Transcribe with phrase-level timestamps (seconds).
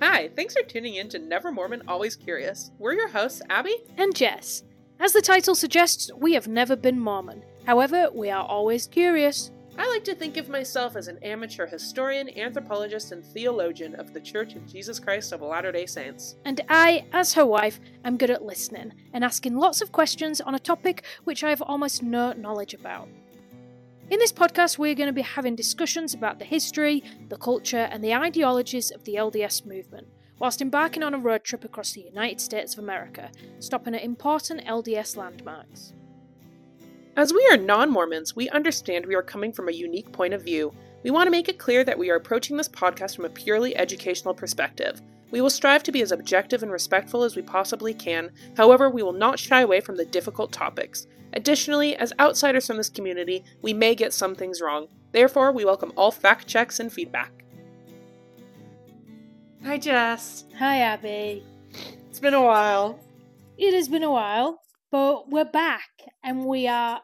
[0.00, 2.70] Hi, thanks for tuning in to Never Mormon, Always Curious.
[2.78, 3.74] We're your hosts, Abby.
[3.96, 4.62] and Jess.
[5.00, 7.42] As the title suggests, we have never been Mormon.
[7.66, 9.50] However, we are always curious.
[9.76, 14.20] I like to think of myself as an amateur historian, anthropologist, and theologian of the
[14.20, 16.36] Church of Jesus Christ of Latter day Saints.
[16.44, 20.54] And I, as her wife, am good at listening and asking lots of questions on
[20.54, 23.08] a topic which I have almost no knowledge about.
[24.10, 28.02] In this podcast, we're going to be having discussions about the history, the culture, and
[28.02, 30.06] the ideologies of the LDS movement,
[30.38, 34.64] whilst embarking on a road trip across the United States of America, stopping at important
[34.64, 35.92] LDS landmarks.
[37.16, 40.42] As we are non Mormons, we understand we are coming from a unique point of
[40.42, 40.72] view.
[41.02, 43.76] We want to make it clear that we are approaching this podcast from a purely
[43.76, 45.02] educational perspective.
[45.30, 49.02] We will strive to be as objective and respectful as we possibly can, however, we
[49.02, 51.06] will not shy away from the difficult topics.
[51.34, 54.88] Additionally, as outsiders from this community, we may get some things wrong.
[55.12, 57.44] Therefore, we welcome all fact checks and feedback.
[59.64, 60.44] Hi, Jess.
[60.58, 61.44] Hi, Abby.
[62.08, 62.98] It's been a while.
[63.58, 65.90] It has been a while, but we're back
[66.22, 67.00] and we are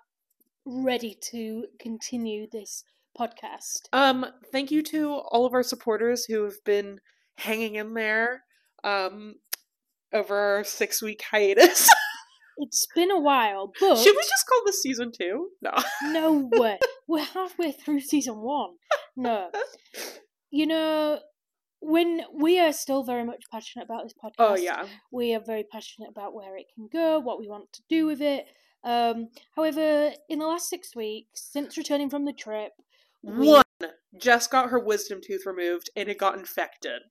[0.65, 2.85] ready to continue this
[3.19, 3.89] podcast.
[3.93, 7.01] Um, thank you to all of our supporters who have been
[7.37, 8.45] hanging in there
[8.83, 9.35] um
[10.13, 11.89] over our six week hiatus.
[12.57, 15.49] It's been a while, but Should we just call this season two?
[15.61, 15.73] No.
[16.05, 16.79] no way.
[17.09, 18.71] We're halfway through season one.
[19.17, 19.51] No.
[20.51, 21.19] You know,
[21.81, 24.35] when we are still very much passionate about this podcast.
[24.39, 24.87] Oh yeah.
[25.13, 28.23] We are very passionate about where it can go, what we want to do with
[28.23, 28.47] it.
[28.85, 32.73] Um, however, in the last six weeks, since returning from the trip,
[33.23, 33.65] we One.
[34.17, 37.03] Jess got her wisdom tooth removed and it got infected.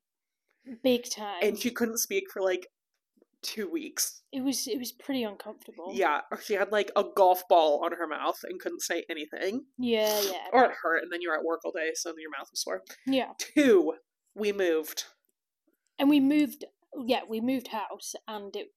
[0.83, 1.39] Big time.
[1.42, 2.67] And she couldn't speak for like
[3.42, 4.22] two weeks.
[4.31, 5.92] it was it was pretty uncomfortable.
[5.94, 6.22] Yeah.
[6.31, 9.66] Or she had like a golf ball on her mouth and couldn't say anything.
[9.78, 10.47] Yeah, yeah.
[10.53, 12.81] Or it hurt and then you're at work all day, so your mouth was sore.
[13.06, 13.34] Yeah.
[13.38, 13.95] Two,
[14.36, 15.03] we moved.
[16.00, 16.66] and we moved
[17.06, 18.67] yeah we moved house and it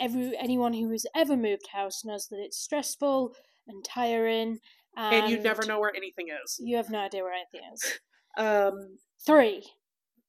[0.00, 3.32] every anyone who has ever moved house knows that it's stressful
[3.68, 4.58] and tiring
[4.96, 6.56] and, And you never know where anything is.
[6.60, 8.00] you have no idea where anything is
[8.36, 9.64] Um three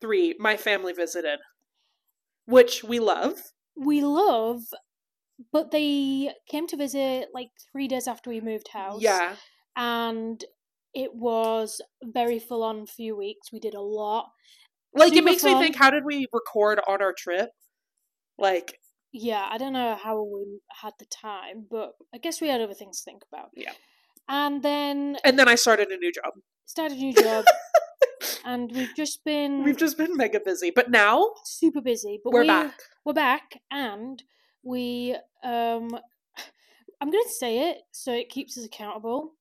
[0.02, 1.40] three, my family visited.
[2.46, 3.36] Which we love.
[3.76, 4.62] we love
[5.54, 9.36] but they came to visit like three days after we moved house Yeah.
[9.78, 10.44] and
[10.94, 14.26] it was very full on few weeks we did a lot
[14.94, 17.52] Like it Super makes me think how did we record on our trip?
[18.38, 18.80] Like
[19.14, 22.74] yeah i don't know how we had the time but i guess we had other
[22.74, 23.72] things to think about Yeah.
[24.28, 26.34] and then and then I started a new job.
[26.66, 27.46] started a new job
[28.46, 30.72] and we've just been We've just been mega busy.
[30.72, 32.80] But now super busy but we're we, back.
[33.06, 34.22] we're back and
[34.64, 35.90] we um
[37.02, 39.34] i'm gonna say it so it keeps us accountable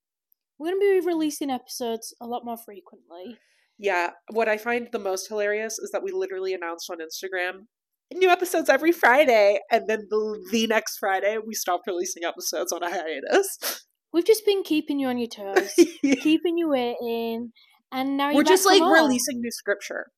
[0.59, 3.37] we're gonna be releasing episodes a lot more frequently
[3.79, 4.11] Yeah.
[4.33, 7.67] What I find the most hilarious is that we literally announced on Instagram
[8.15, 12.83] new episodes every Friday, and then the, the next Friday we stopped releasing episodes on
[12.83, 13.87] a hiatus.
[14.13, 15.75] we've just been keeping you on your toes
[16.23, 17.53] keeping you waiting
[17.93, 20.11] and now We're just like releasing new scripture.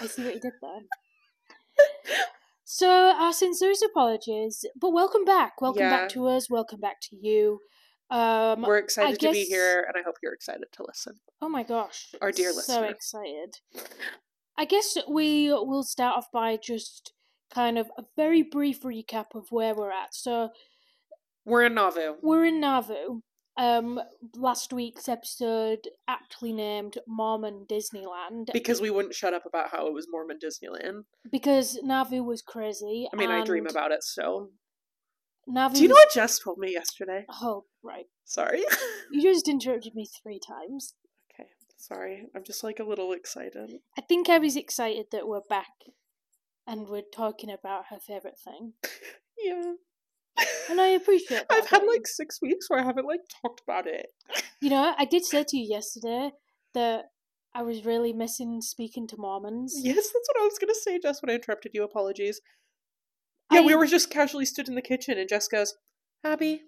[0.00, 0.80] I see what you did there.
[2.72, 5.60] So our sincerest apologies, but welcome back.
[5.60, 5.90] Welcome Yeah.
[5.90, 6.48] back to us.
[6.48, 7.58] Welcome back to you.
[8.10, 11.14] Um, We're excited to be here, and I hope you're excited to listen.
[11.42, 12.64] oh my gosh, Our dear listeners.
[12.66, 13.56] so excited.
[14.56, 17.12] I guess we will start off by just
[17.52, 20.14] kind of a very brief recap of where we're at.
[20.14, 20.50] So
[21.44, 22.18] We're in Nauvoo.
[22.22, 23.22] we're in Nauvoo.
[23.56, 24.00] Um,
[24.36, 29.92] last week's episode aptly named Mormon Disneyland Because we wouldn't shut up about how it
[29.92, 31.04] was Mormon Disneyland.
[31.30, 33.08] because Nauvoo was crazy.
[33.12, 34.50] I mean, I dream about it still.
[35.46, 35.74] Nauvoo.
[35.76, 37.24] Do you know what Jess told me yesterday?
[37.42, 38.06] Oh, right.
[38.24, 38.64] Sorry.
[39.12, 40.94] You just interrupted me three times.
[41.34, 42.26] okay, sorry.
[42.34, 43.72] I'm just like a little excited.
[43.98, 45.72] I think I was excited that we're back
[46.66, 48.74] and we're talking about her favourite thing.
[49.42, 49.72] Yeah.
[50.70, 51.52] And I appreciate that.
[51.52, 54.06] I've had like six weeks where I haven't like talked about it.
[54.60, 56.30] You know, I did say to you yesterday
[56.74, 57.06] that
[57.54, 59.74] I was really missing speaking to Mormons.
[59.82, 61.82] Yes, that's what I was gonna say, Jess, when I interrupted you.
[61.82, 62.40] Apologies.
[63.52, 65.74] Yeah, we were just casually stood in the kitchen, and Jess goes,
[66.22, 66.62] Abby,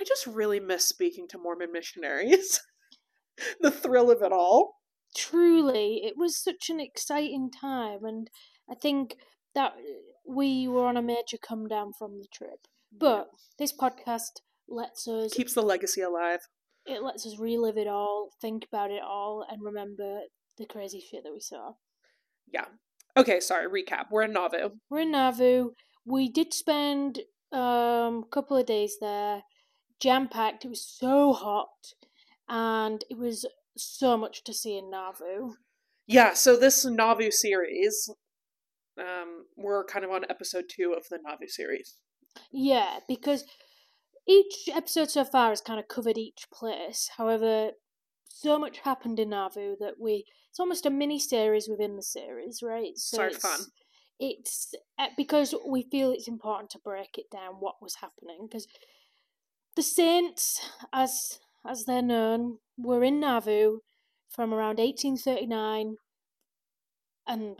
[0.00, 2.60] I just really miss speaking to Mormon missionaries.
[3.60, 4.76] the thrill of it all.
[5.14, 8.30] Truly, it was such an exciting time, and
[8.70, 9.16] I think
[9.54, 9.74] that
[10.26, 12.66] we were on a major come down from the trip.
[12.92, 13.28] But
[13.58, 16.40] this podcast lets us keeps the legacy alive.
[16.86, 20.20] it lets us relive it all, think about it all, and remember
[20.58, 21.72] the crazy shit that we saw.
[22.52, 22.66] Yeah.
[23.16, 24.06] Okay, sorry, recap.
[24.10, 24.70] We're in Nauvoo.
[24.88, 25.70] We're in Nauvoo.
[26.04, 27.20] We did spend
[27.52, 29.42] um, a couple of days there,
[30.00, 30.64] jam packed.
[30.64, 31.94] It was so hot,
[32.48, 33.46] and it was
[33.76, 35.54] so much to see in Nauvoo.
[36.06, 38.10] Yeah, so this Nauvoo series,
[38.98, 41.96] um, we're kind of on episode two of the Nauvoo series.
[42.52, 43.44] Yeah, because
[44.26, 47.10] each episode so far has kind of covered each place.
[47.16, 47.72] However,
[48.28, 52.60] so much happened in Nauvoo that we it's almost a mini series within the series,
[52.62, 52.96] right?
[52.96, 53.60] So Start it's, fun.
[54.18, 58.66] It's uh, because we feel it's important to break it down what was happening because
[59.76, 60.60] the Saints,
[60.92, 63.78] as as they're known, were in Nauvoo
[64.28, 65.96] from around 1839
[67.26, 67.56] and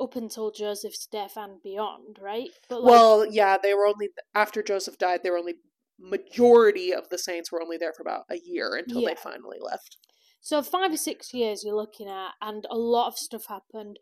[0.00, 2.50] up until Joseph's death and beyond, right?
[2.68, 5.20] But like, well, yeah, they were only after Joseph died.
[5.22, 5.54] They were only
[5.98, 9.10] majority of the Saints were only there for about a year until yeah.
[9.10, 9.96] they finally left.
[10.40, 13.98] So five or six years you're looking at, and a lot of stuff happened.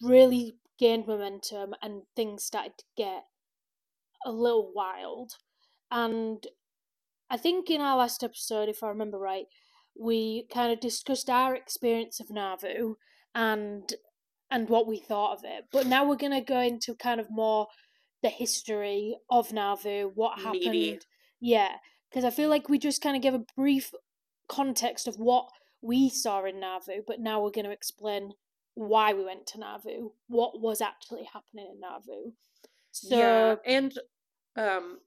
[0.00, 3.24] Really gained momentum, and things started to get
[4.24, 5.32] a little wild.
[5.90, 6.46] And
[7.28, 9.46] I think in our last episode, if I remember right,
[9.98, 12.94] we kind of discussed our experience of Nauvoo
[13.34, 13.92] and
[14.52, 15.64] and what we thought of it.
[15.72, 17.66] But now we're gonna go into kind of more
[18.22, 20.60] the history of Nauvoo, what happened.
[20.60, 21.00] Meaty.
[21.40, 21.72] Yeah,
[22.08, 23.92] because I feel like we just kind of gave a brief
[24.48, 25.48] context of what
[25.80, 28.32] we saw in Nauvoo, but now we're going to explain
[28.74, 32.32] why we went to Nauvoo, what was actually happening in Nauvoo.
[32.92, 33.92] So, yeah, and
[34.56, 34.98] um,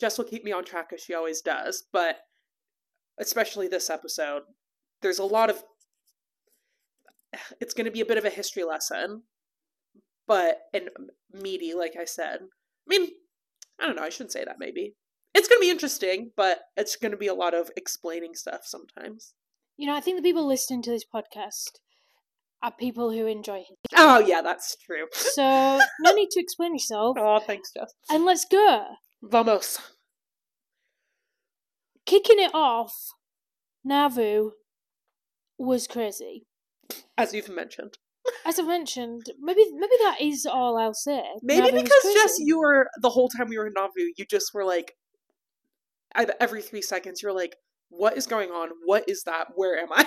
[0.00, 2.20] Jess will keep me on track as she always does, but
[3.18, 4.42] especially this episode,
[5.02, 5.62] there's a lot of.
[7.60, 9.22] It's going to be a bit of a history lesson,
[10.26, 10.88] but and
[11.32, 12.40] meaty, like I said.
[12.42, 13.10] I mean,
[13.80, 14.02] I don't know.
[14.02, 14.56] I shouldn't say that.
[14.58, 14.94] Maybe
[15.34, 18.60] it's going to be interesting, but it's going to be a lot of explaining stuff
[18.64, 19.34] sometimes.
[19.76, 21.78] You know, I think the people listening to this podcast
[22.62, 23.76] are people who enjoy history.
[23.96, 25.06] Oh yeah, that's true.
[25.14, 27.16] So no need to explain yourself.
[27.18, 27.92] Oh, thanks, Jess.
[28.10, 28.86] And let's go.
[29.22, 29.78] Vamos.
[32.06, 32.94] Kicking it off,
[33.84, 34.50] Nauvoo
[35.58, 36.46] was crazy.
[37.16, 37.98] As you've mentioned.
[38.44, 41.22] As I mentioned, maybe maybe that is all I'll say.
[41.42, 44.64] Maybe because just you were the whole time we were in Nauvoo, you just were
[44.64, 44.94] like,
[46.14, 47.56] every three seconds, you're like,
[47.88, 48.68] "What is going on?
[48.84, 49.48] What is that?
[49.54, 50.06] Where am I?"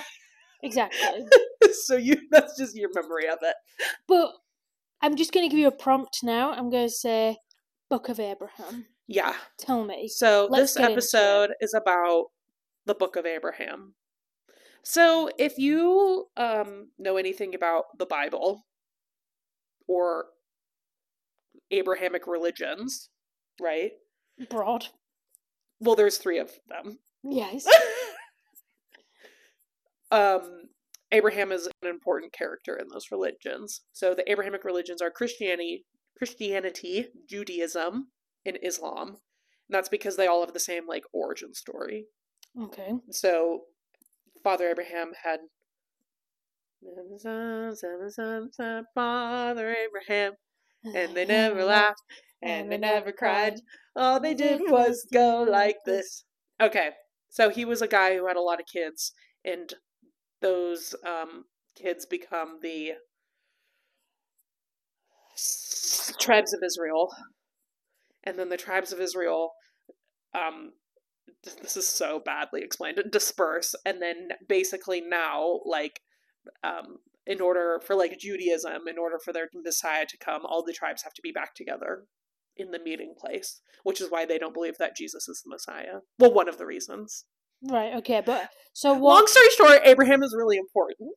[0.64, 1.26] Exactly.
[1.84, 3.56] so you that's just your memory of it.
[4.08, 4.32] But
[5.02, 6.54] I'm just going to give you a prompt now.
[6.54, 7.38] I'm going to say
[7.90, 8.86] Book of Abraham.
[9.08, 9.34] Yeah.
[9.60, 10.08] Tell me.
[10.08, 12.28] So Let's this episode is about
[12.86, 13.96] the Book of Abraham.
[14.84, 18.66] So if you um, know anything about the Bible
[19.88, 20.26] or
[21.72, 23.10] Abrahamic religions,
[23.62, 23.92] right?
[24.50, 24.88] Broad.
[25.80, 27.00] Well, there's three of them.
[27.24, 27.66] Yes.
[30.12, 30.64] um,
[31.12, 33.82] Abraham is an important character in those religions.
[33.94, 35.86] So the Abrahamic religions are Christianity,
[36.18, 38.08] Christianity, Judaism,
[38.46, 39.10] and Islam.
[39.10, 39.18] And
[39.70, 42.06] that's because they all have the same like origin story.
[42.60, 42.94] Okay.
[43.12, 43.62] So
[44.44, 45.40] Father Abraham had
[48.94, 50.34] Father Abraham,
[50.84, 52.01] and they never laughed
[52.44, 53.62] and they never cried.
[53.95, 56.25] All they did was go like this.
[56.62, 56.92] Okay,
[57.30, 59.13] so he was a guy who had a lot of kids,
[59.45, 59.74] and
[60.42, 61.46] those um,
[61.81, 62.94] kids become the
[66.19, 67.10] tribes of Israel.
[68.25, 69.51] And then the tribes of Israel,
[70.34, 70.72] um,
[71.44, 73.75] this is so badly explained, disperse.
[73.86, 76.01] And then basically now, like,
[76.63, 80.74] um, in order for like Judaism, in order for their Messiah to come, all the
[80.74, 82.03] tribes have to be back together
[82.58, 86.00] in the meeting place, which is why they don't believe that Jesus is the Messiah.
[86.20, 87.25] Well, one of the reasons.
[87.62, 91.12] Right, okay, but so what, Long story short, Abraham is really important.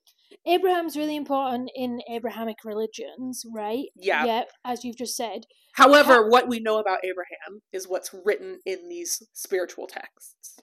[0.47, 3.87] Abraham's really important in Abrahamic religions, right?
[3.95, 4.25] Yeah.
[4.25, 5.47] Yeah, as you've just said.
[5.75, 10.59] However, How- what we know about Abraham is what's written in these spiritual texts.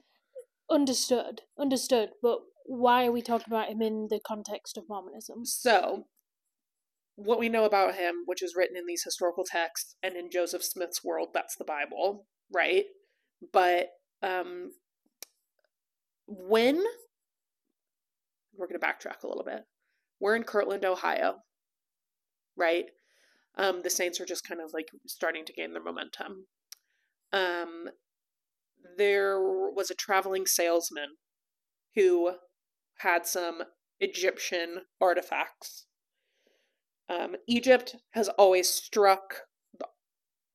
[0.69, 1.41] Understood.
[1.57, 2.11] Understood.
[2.21, 5.45] But why are we talking about him in the context of Mormonism?
[5.45, 6.07] So,
[7.15, 10.63] what we know about him, which is written in these historical texts and in Joseph
[10.63, 12.85] Smith's world, that's the Bible, right?
[13.51, 13.89] But
[14.21, 14.71] um,
[16.27, 16.83] when
[18.57, 19.63] we're going to backtrack a little bit,
[20.19, 21.37] we're in Kirtland, Ohio,
[22.55, 22.85] right?
[23.57, 26.47] Um, the Saints are just kind of like starting to gain their momentum.
[27.31, 27.89] Um,
[28.97, 31.17] there was a traveling salesman
[31.95, 32.33] who
[32.99, 33.63] had some
[33.99, 35.85] Egyptian artifacts
[37.09, 39.41] um, Egypt has always struck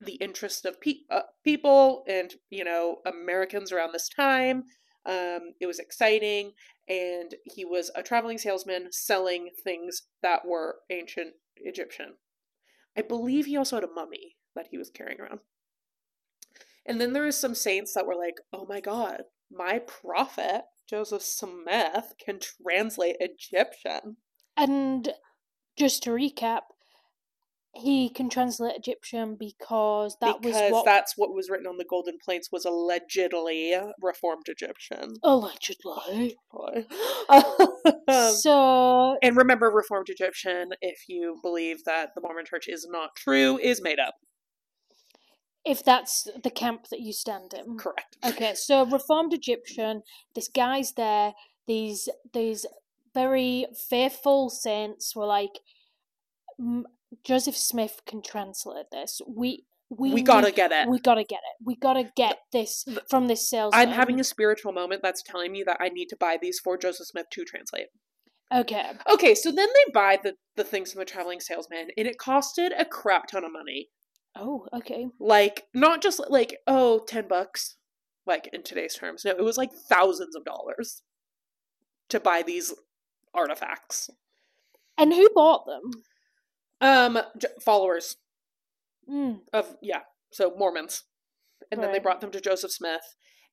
[0.01, 4.65] the, interest of pe- uh, people and you know Americans around this time.
[5.07, 6.53] Um, it was exciting,
[6.89, 12.15] and he was a traveling salesman selling things that were ancient Egyptian.
[12.97, 15.41] I believe he also had a mummy that he was carrying around.
[16.85, 21.23] And then there was some saints that were like, "Oh my God, my prophet Joseph
[21.23, 24.17] Smith can translate Egyptian."
[24.57, 25.13] And
[25.77, 26.63] just to recap,
[27.79, 31.85] he can translate Egyptian because that because was what that's what was written on the
[31.85, 35.15] golden plates was allegedly reformed Egyptian.
[35.23, 36.37] allegedly.
[38.33, 43.59] So and remember, reformed Egyptian, if you believe that the Mormon Church is not true,
[43.59, 44.15] is made up.
[45.65, 48.17] if that's the camp that you stand in, Correct.
[48.25, 50.03] Okay, so Reformed Egyptian,
[50.35, 51.35] this guy's there.
[51.67, 52.65] These these
[53.15, 55.59] very faithful saints were like,
[56.59, 56.87] "M-
[57.25, 59.21] Joseph Smith can translate this.
[59.27, 60.87] We we We gotta need- get it.
[60.89, 61.65] We gotta get it.
[61.65, 63.81] We gotta get this from this salesman.
[63.89, 66.77] I'm having a spiritual moment that's telling me that I need to buy these for
[66.77, 67.87] Joseph Smith to translate.
[68.55, 68.93] okay.
[69.11, 72.71] Okay, so then they buy the, the things from the traveling salesman, and it costed
[72.79, 73.89] a crap ton of money.
[74.37, 75.07] Oh, okay.
[75.19, 77.77] Like, not just like, oh, 10 bucks,
[78.27, 79.25] like in today's terms.
[79.25, 81.03] No, it was like thousands of dollars
[82.11, 82.75] to buy these
[83.35, 84.11] artifacts.
[84.99, 85.91] And who bought them?
[86.81, 88.17] Um, j- followers
[89.11, 90.01] Mm, of, yeah,
[90.33, 91.05] so Mormons.
[91.73, 93.01] And then they brought them to Joseph Smith.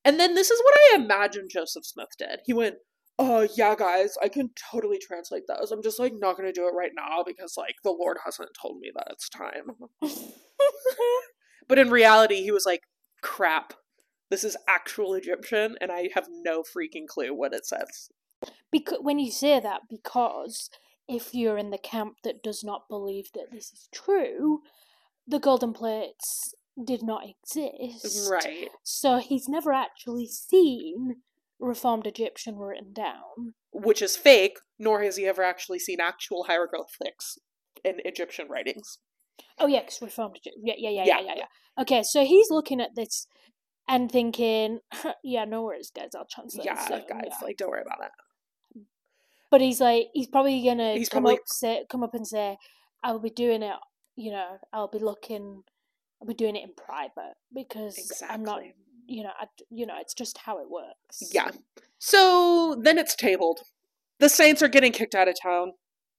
[0.03, 2.39] And then this is what I imagine Joseph Smith did.
[2.45, 2.75] He went,
[3.17, 5.71] Oh, yeah, guys, I can totally translate those.
[5.71, 8.79] I'm just like not gonna do it right now because like the Lord hasn't told
[8.79, 9.71] me that it's time.
[11.67, 12.81] But in reality, he was like,
[13.23, 13.73] crap,
[14.29, 18.09] this is actual Egyptian, and I have no freaking clue what it says.
[18.71, 20.69] because when you say that, because
[21.07, 24.61] if you're in the camp that does not believe that this is true,
[25.27, 28.29] the golden plates did not exist.
[28.29, 28.69] Right.
[28.83, 31.17] So he's never actually seen
[31.59, 33.53] Reformed Egyptian written down.
[33.71, 37.37] Which is fake, nor has he ever actually seen actual hieroglyphics
[37.83, 38.99] in Egyptian writings.
[39.59, 40.63] Oh yeah, 'cause Reformed Egyptian.
[40.65, 41.19] Yeah, yeah, yeah, Yeah.
[41.21, 41.81] yeah, yeah.
[41.81, 43.27] Okay, so he's looking at this
[43.87, 44.79] and thinking,
[45.23, 46.15] "Yeah, no worries, guys.
[46.15, 48.11] I'll translate." yeah, guys, yeah." like, don't worry about it.
[49.55, 52.57] But he's like, he's probably gonna He's come probably- up, say, come up and say,
[53.01, 53.77] "I'll be doing it."
[54.17, 55.63] You know, I'll be looking.
[56.21, 58.63] I'll be doing it in private because I'm not.
[59.07, 61.31] You know, I, you know, it's just how it works.
[61.33, 61.51] Yeah.
[61.99, 63.61] So then it's tabled.
[64.19, 65.71] The Saints are getting kicked out of town,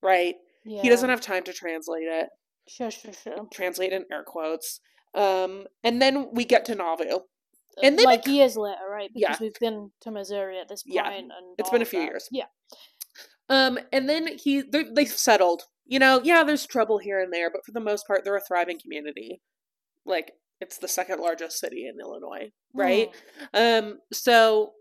[0.02, 0.36] right?
[0.64, 0.80] yeah.
[0.80, 2.30] He doesn't have time to translate it.
[2.68, 3.46] Sure, sure, sure.
[3.52, 4.80] Translate in air quotes.
[5.14, 7.20] Um, and then we get to Nauvoo.
[7.82, 9.10] And they like bec- years later, right?
[9.14, 9.28] Yeah.
[9.28, 11.10] Because we've been to Missouri at this point, Yeah.
[11.12, 12.06] and It's been a few that.
[12.06, 12.26] years.
[12.30, 12.46] Yeah.
[13.48, 15.62] Um, and then he they they've settled.
[15.86, 18.40] You know, yeah, there's trouble here and there, but for the most part, they're a
[18.40, 19.40] thriving community.
[20.04, 23.10] Like it's the second largest city in Illinois, right?
[23.54, 23.78] Mm.
[23.78, 24.72] Um, so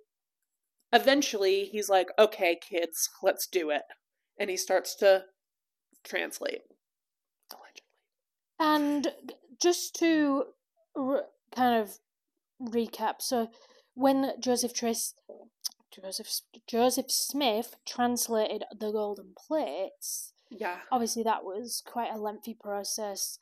[0.91, 3.83] eventually he's like, "Okay, kids, let's do it,"
[4.39, 5.25] and he starts to
[6.03, 6.61] translate.
[7.51, 7.83] Allegedly.
[8.59, 9.07] And
[9.61, 10.45] just to
[10.95, 11.99] r- kind of
[12.61, 13.49] recap, so
[13.93, 15.13] when Joseph Tris,
[16.01, 16.29] Joseph
[16.67, 20.79] Joseph Smith translated the Golden Plates, Yeah.
[20.91, 23.37] obviously that was quite a lengthy process,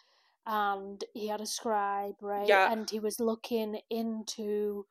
[0.45, 2.47] and he had a scribe, right?
[2.47, 2.71] Yeah.
[2.71, 4.85] And he was looking into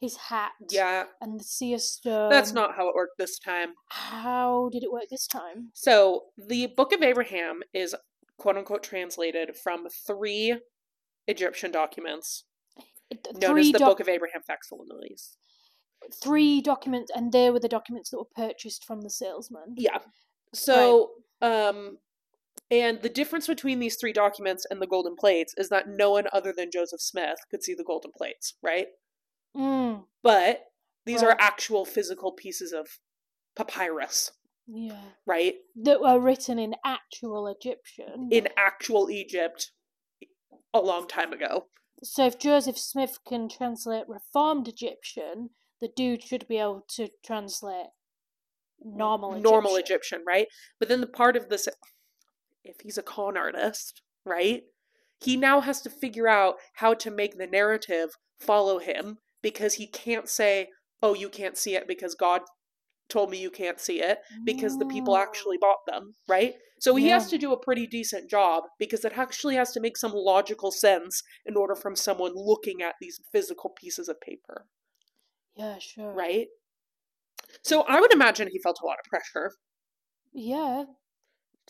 [0.00, 1.06] his hat Yeah.
[1.20, 2.30] and the seer stone.
[2.30, 3.74] That's not how it worked this time.
[3.88, 5.70] How did it work this time?
[5.74, 7.94] So the Book of Abraham is
[8.36, 10.60] quote unquote translated from three
[11.26, 12.44] Egyptian documents
[13.10, 15.16] It- known three as the doc- Book of Abraham facsimile.
[16.22, 19.74] Three documents, and they were the documents that were purchased from the salesman.
[19.76, 19.98] Yeah.
[20.54, 21.10] So,
[21.42, 21.98] um,
[22.70, 26.26] and the difference between these three documents and the golden plates is that no one
[26.32, 28.88] other than Joseph Smith could see the golden plates, right?
[29.56, 30.64] Mm, But
[31.06, 31.30] these Right.
[31.32, 32.98] are actual physical pieces of
[33.56, 34.32] papyrus,
[34.66, 35.02] yeah.
[35.26, 35.54] right?
[35.76, 38.28] That were written in actual Egyptian.
[38.30, 39.72] In actual Egypt
[40.74, 41.68] a long time ago.
[42.02, 47.86] so if Joseph Smith can translate Reformed Egyptian, the dude should be able to translate
[48.82, 49.50] normal Egyptian.
[49.50, 50.46] normal Egyptian, right?
[50.78, 51.68] But then the part of this,
[52.64, 54.62] if he's a con artist, right?
[55.20, 59.86] He now has to figure out how to make the narrative follow him because he
[59.86, 60.68] can't say,
[61.02, 62.42] oh, you can't see it because God
[63.08, 66.54] told me you can't see it because the people actually bought them, right?
[66.80, 69.96] So he has to do a pretty decent job because it actually has to make
[69.96, 74.66] some logical sense in order from someone looking at these physical pieces of paper,
[75.58, 76.12] Yeah, sure.
[76.12, 76.46] right?
[77.62, 79.52] So I would imagine he felt a lot of pressure
[80.32, 80.84] Yeah.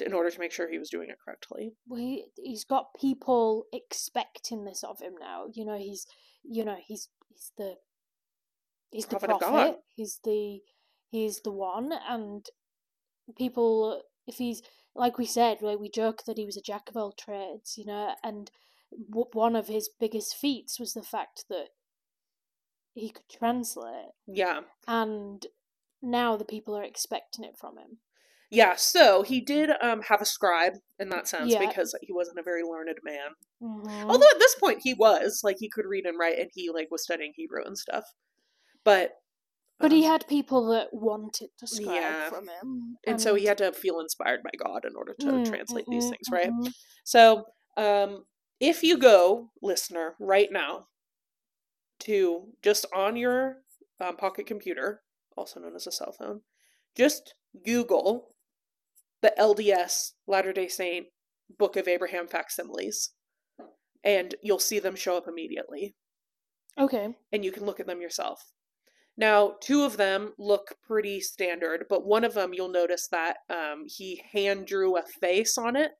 [0.01, 1.73] in order to make sure he was doing it correctly.
[1.87, 5.47] Well, he, he's got people expecting this of him now.
[5.53, 6.07] You know, he's,
[6.45, 7.77] you know, he's he's the
[8.91, 9.71] he's the Prophet of prophet.
[9.73, 9.75] God.
[9.97, 10.61] He's the
[11.11, 12.45] he's the one, and
[13.37, 14.63] people, if he's
[14.95, 17.77] like we said, like we joke that he was a jack of all trades.
[17.79, 18.51] You know, and
[19.11, 21.69] w- one of his biggest feats was the fact that
[22.99, 24.61] he could translate, Yeah.
[24.87, 25.47] and
[26.03, 27.99] now the people are expecting it from him.
[28.51, 31.69] Yeah, so he did um have a scribe in that sense Yeah.
[31.69, 33.31] because he wasn't a very learned man.
[33.63, 34.11] Mhm.
[34.11, 36.89] Although at this point he was, like he could read and write and he like
[36.91, 38.05] was studying Hebrew and stuff.
[38.85, 39.13] But
[39.79, 42.29] but he um, had people that wanted to scribe Yeah.
[42.31, 45.45] from him, and so he had to feel inspired by God in order to Mm,
[45.45, 46.51] translate these things, right?
[46.51, 46.73] mhm.
[47.05, 47.45] So,
[47.77, 48.25] um,
[48.61, 50.89] if you go, listener, right now
[52.01, 53.57] to just on your
[54.01, 55.03] um, pocket computer,
[55.37, 56.43] also known as a cell phone,
[56.97, 58.35] just Google
[59.21, 61.07] the LDS Latter day Saint
[61.59, 63.11] Book of Abraham facsimiles,
[64.05, 65.95] and you'll see them show up immediately,
[66.79, 67.09] Okay.
[67.33, 68.53] and you can look at them yourself.
[69.17, 73.85] Now, two of them look pretty standard, but one of them you'll notice that um,
[73.89, 75.93] he hand drew a face on it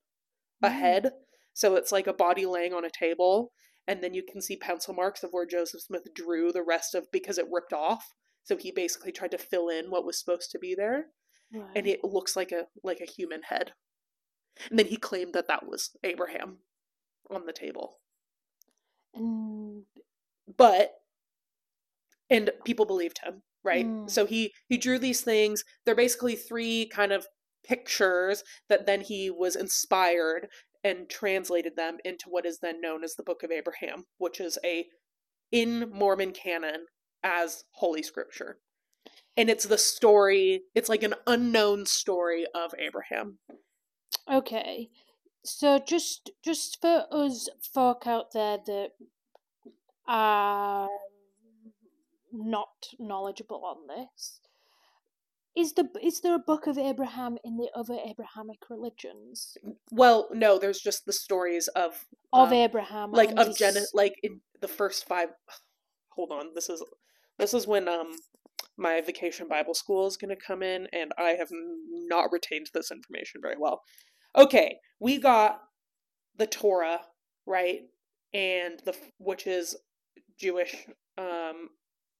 [0.63, 0.73] a Mm.
[0.79, 1.11] head.
[1.53, 3.51] So it's like a body laying on a table.
[3.89, 7.11] And then you can see pencil marks of where Joseph Smith drew the rest of
[7.11, 8.13] because it ripped off.
[8.43, 11.07] So he basically tried to fill in what was supposed to be there.
[11.51, 11.65] Right.
[11.75, 13.73] And it looks like a like a human head.
[14.69, 16.59] And then he claimed that that was Abraham
[17.31, 17.97] on the table.
[19.15, 19.85] And
[20.55, 20.91] But
[22.29, 23.87] and people believed him, right?
[23.87, 24.07] Mm.
[24.07, 25.63] So he he drew these things.
[25.83, 27.25] They're basically three kind of
[27.63, 30.47] pictures that then he was inspired
[30.83, 34.57] and translated them into what is then known as the Book of Abraham, which is
[34.63, 34.87] a
[35.51, 36.85] in Mormon canon
[37.23, 38.59] as holy scripture.
[39.35, 43.39] And it's the story, it's like an unknown story of Abraham.
[44.31, 44.89] Okay.
[45.45, 48.89] So just just for us folk out there that
[50.07, 50.89] are
[52.31, 54.41] not knowledgeable on this,
[55.55, 59.57] is the is there a book of Abraham in the other Abrahamic religions
[59.91, 63.11] Well, no, there's just the stories of of um, Abraham?
[63.11, 65.29] like of his- Gen like in the first five
[66.09, 66.83] hold on this is
[67.37, 68.15] this is when um
[68.77, 72.91] my vacation bible school is going to come in and i have not retained this
[72.91, 73.81] information very well
[74.35, 75.59] okay we got
[76.37, 76.99] the torah
[77.45, 77.81] right
[78.33, 79.75] and the which is
[80.37, 80.75] jewish
[81.17, 81.69] um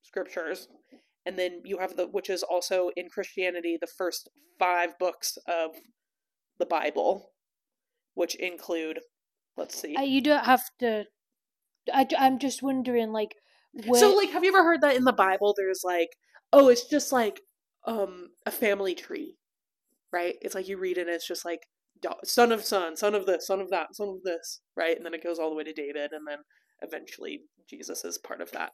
[0.04, 0.68] scriptures
[1.25, 5.71] and then you have the which is also in christianity the first five books of
[6.60, 7.32] the bible
[8.19, 8.99] which include
[9.55, 11.05] let's see Uh, you don't have to.
[11.93, 13.36] I, I'm just wondering, like,
[13.86, 16.10] where, So like have you ever heard that in the Bible there's like
[16.51, 17.41] oh it's just like
[17.86, 19.36] um a family tree.
[20.12, 20.36] Right?
[20.41, 21.67] It's like you read it and it's just like
[22.23, 24.97] son of son, son of this, son of that, son of this, right?
[24.97, 26.39] And then it goes all the way to David and then
[26.82, 28.71] eventually Jesus is part of that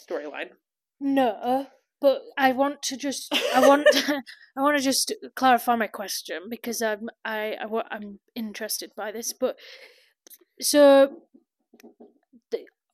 [0.00, 0.50] storyline.
[1.00, 1.66] No,
[2.00, 3.86] but I want to just, I want,
[4.56, 9.32] I want to just clarify my question because I'm, I, I I'm interested by this.
[9.32, 9.56] But
[10.60, 11.22] so,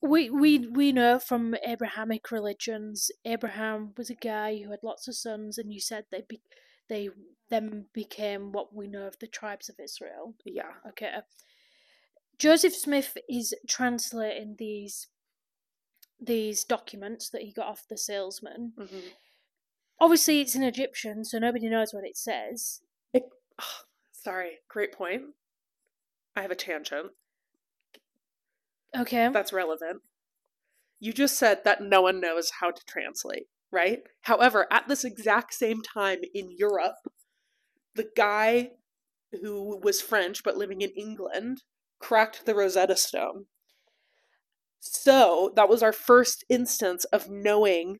[0.02, 5.16] we, we, we know from Abrahamic religions, Abraham was a guy who had lots of
[5.16, 6.40] sons, and you said they, be,
[6.90, 7.08] they
[7.48, 10.34] then became what we know of the tribes of Israel.
[10.44, 10.72] Yeah.
[10.90, 11.10] Okay.
[12.38, 15.06] Joseph Smith is translating these
[16.20, 18.72] these documents that he got off the salesman.
[18.78, 19.08] hmm
[20.00, 22.80] Obviously, it's in Egyptian, so nobody knows what it says.
[24.12, 25.22] sorry, great point.
[26.34, 27.12] I have a tangent.
[28.96, 29.28] Okay.
[29.32, 30.02] That's relevant.
[30.98, 34.00] You just said that no one knows how to translate, right?
[34.22, 36.96] However, at this exact same time in Europe,
[37.94, 38.70] the guy
[39.42, 41.62] who was French but living in England
[41.98, 43.46] cracked the Rosetta Stone.
[44.86, 47.98] So that was our first instance of knowing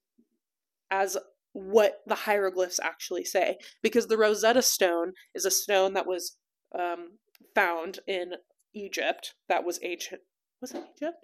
[0.91, 1.17] as
[1.53, 3.57] what the hieroglyphs actually say.
[3.83, 6.37] Because the Rosetta Stone is a stone that was
[6.79, 7.19] um,
[7.55, 8.35] found in
[8.75, 10.21] Egypt that was ancient.
[10.61, 11.17] Was it Egypt?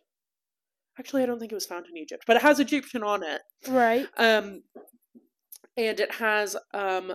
[0.99, 3.43] Actually, I don't think it was found in Egypt, but it has Egyptian on it.
[3.69, 4.07] Right.
[4.17, 4.63] Um,
[5.77, 7.13] and it has um,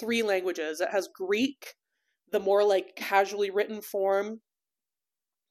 [0.00, 0.80] three languages.
[0.80, 1.74] It has Greek,
[2.30, 4.40] the more like casually written form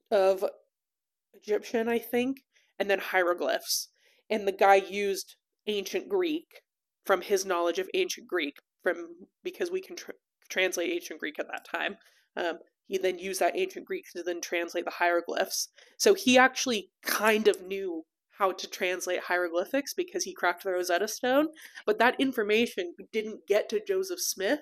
[0.09, 0.43] of
[1.33, 2.41] Egyptian, I think,
[2.79, 3.89] and then hieroglyphs.
[4.29, 5.35] And the guy used
[5.67, 6.61] ancient Greek
[7.05, 10.11] from his knowledge of ancient Greek, from because we can tr-
[10.49, 11.97] translate ancient Greek at that time.
[12.35, 15.69] Um, he then used that ancient Greek to then translate the hieroglyphs.
[15.97, 18.03] So he actually kind of knew
[18.37, 21.49] how to translate hieroglyphics because he cracked the Rosetta Stone,
[21.85, 24.59] but that information didn't get to Joseph Smith.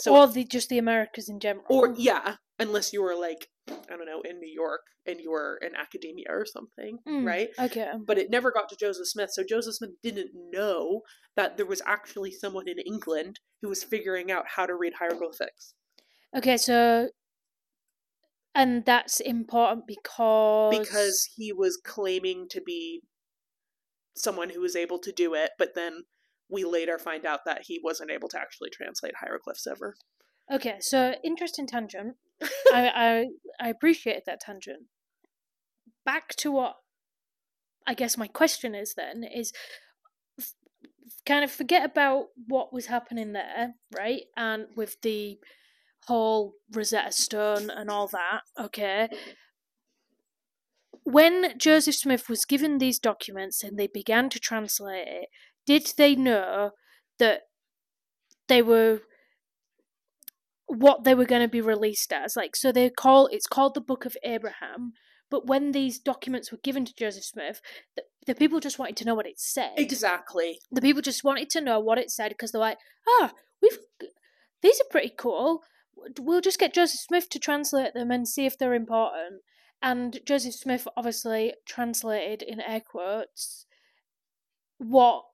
[0.00, 1.64] So or the just the Americas in general.
[1.68, 5.58] or yeah, unless you were like I don't know in New York and you were
[5.62, 7.26] in academia or something, Mm.
[7.26, 7.48] right?
[7.58, 7.90] Okay.
[8.06, 11.02] But it never got to Joseph Smith, so Joseph Smith didn't know
[11.36, 15.74] that there was actually someone in England who was figuring out how to read hieroglyphics
[16.36, 16.56] Okay.
[16.58, 17.08] So,
[18.54, 23.02] and that's important because because he was claiming to be
[24.16, 26.02] someone who was able to do it, but then
[26.50, 29.96] we later find out that he wasn't able to actually translate hieroglyphs ever.
[30.50, 32.16] Okay, so interesting tangent.
[32.72, 33.26] I,
[33.60, 34.84] I I appreciate that tangent.
[36.04, 36.76] Back to what
[37.86, 39.52] I guess my question is then is
[40.38, 40.54] f-
[41.26, 44.22] kind of forget about what was happening there, right?
[44.36, 45.38] And with the
[46.06, 49.08] whole Rosetta Stone and all that, okay.
[51.04, 55.28] When Joseph Smith was given these documents and they began to translate it,
[55.68, 56.70] did they know
[57.18, 57.42] that
[58.48, 59.02] they were
[60.66, 62.36] what they were going to be released as?
[62.36, 64.94] Like so they call it's called the book of abraham
[65.30, 67.60] but when these documents were given to joseph smith
[67.96, 69.72] the, the people just wanted to know what it said.
[69.76, 70.58] Exactly.
[70.72, 72.78] the people just wanted to know what it said because they're like
[73.20, 73.78] ah we've
[74.62, 75.62] these are pretty cool.
[76.18, 79.42] We'll just get joseph smith to translate them and see if they're important.
[79.82, 83.66] And joseph smith obviously translated in air quotes
[84.78, 85.24] what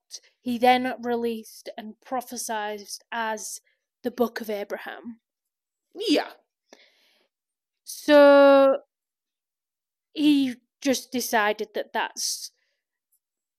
[0.40, 3.60] he then released and prophesied as
[4.02, 5.20] the book of abraham
[5.94, 6.30] Yeah.
[7.84, 8.78] so
[10.12, 12.50] he just decided that that's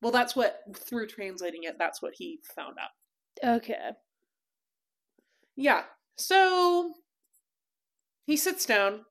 [0.02, 3.56] Well, that's what through translating it, that's what he found out.
[3.58, 3.92] okay.
[5.58, 5.84] Yeah.
[6.18, 6.94] So
[8.26, 9.06] he sits down.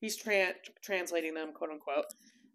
[0.00, 0.52] He's tran
[0.82, 2.04] translating them, quote unquote.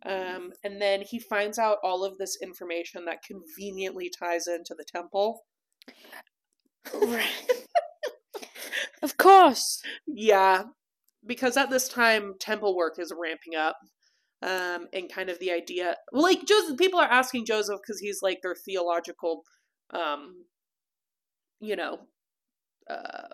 [0.06, 4.84] Um, and then he finds out all of this information that conveniently ties into the
[4.84, 5.44] temple.
[6.94, 7.26] Right.
[9.02, 9.82] of course.
[10.06, 10.64] Yeah,
[11.26, 13.78] because at this time, temple work is ramping up.
[14.42, 18.40] Um, and kind of the idea, like Joseph, people are asking Joseph because he's like
[18.42, 19.44] their theological,
[19.92, 20.44] um,
[21.62, 22.00] you know,
[22.90, 23.30] uh,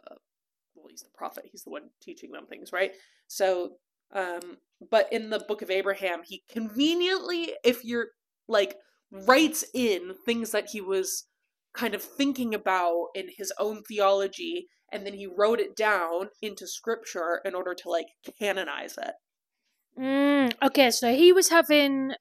[0.75, 1.45] well, he's the prophet.
[1.51, 2.91] He's the one teaching them things, right?
[3.27, 3.71] So,
[4.13, 4.57] um,
[4.89, 8.07] but in the book of Abraham, he conveniently, if you're
[8.47, 8.75] like,
[9.11, 11.25] writes in things that he was
[11.73, 16.67] kind of thinking about in his own theology, and then he wrote it down into
[16.67, 18.07] scripture in order to like
[18.39, 19.13] canonize it.
[19.99, 22.13] Mm, okay, so he was having.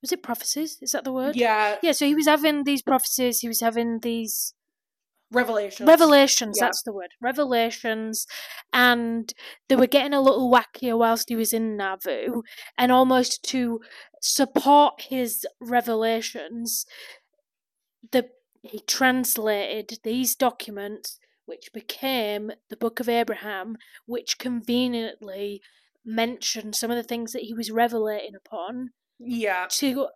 [0.00, 0.78] Was it prophecies?
[0.82, 1.36] Is that the word?
[1.36, 4.54] Yeah, Yeah, so he was having these prophecies, he was having these
[5.32, 5.86] Revelations.
[5.88, 6.66] revelations, Yeah.
[6.66, 7.10] that's the word.
[7.20, 8.26] Revelations.
[8.72, 9.32] And
[9.68, 12.42] they were getting a little wackier whilst he was in Nauvoo.
[12.78, 13.80] And almost to
[14.20, 16.86] support his revelations,
[18.10, 18.30] the
[18.62, 25.60] he translated these documents, which became the Book of Abraham, which conveniently
[26.04, 30.08] mentioned some of the things that he was revelating upon Yeah, to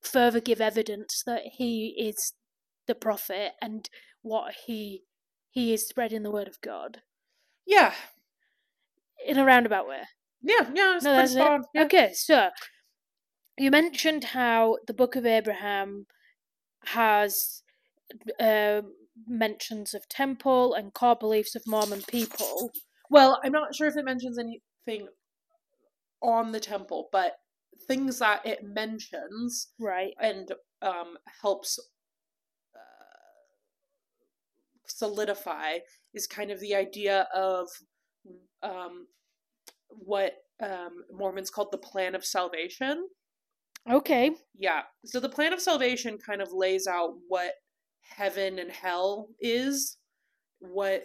[0.00, 2.32] further give evidence that he is
[2.86, 3.88] the prophet and
[4.22, 5.02] what he
[5.50, 6.98] he is spreading the word of God
[7.66, 7.92] yeah,
[9.26, 10.02] in a roundabout way.
[10.42, 10.98] yeah, yeah.
[11.00, 11.60] No, that's it.
[11.74, 11.84] Yeah.
[11.84, 12.50] Okay, so
[13.58, 16.06] you mentioned how the Book of Abraham
[16.86, 17.62] has
[18.40, 18.82] uh,
[19.26, 22.72] mentions of temple and core beliefs of Mormon people.
[23.10, 25.08] Well, I'm not sure if it mentions anything
[26.22, 27.34] on the temple, but
[27.86, 30.14] things that it mentions Right.
[30.20, 31.78] and um, helps
[32.74, 32.80] uh,
[34.98, 35.78] solidify
[36.14, 37.68] is kind of the idea of
[38.62, 39.06] um,
[39.88, 43.08] what um, Mormons called the plan of salvation.
[43.90, 44.30] Okay.
[44.56, 44.82] Yeah.
[45.04, 47.52] So the plan of salvation kind of lays out what
[48.02, 49.96] heaven and hell is,
[50.60, 51.02] what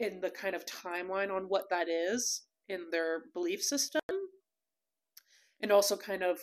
[0.00, 4.00] in the kind of timeline on what that is in their belief system,
[5.60, 6.40] and also kind of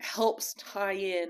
[0.00, 1.28] helps tie in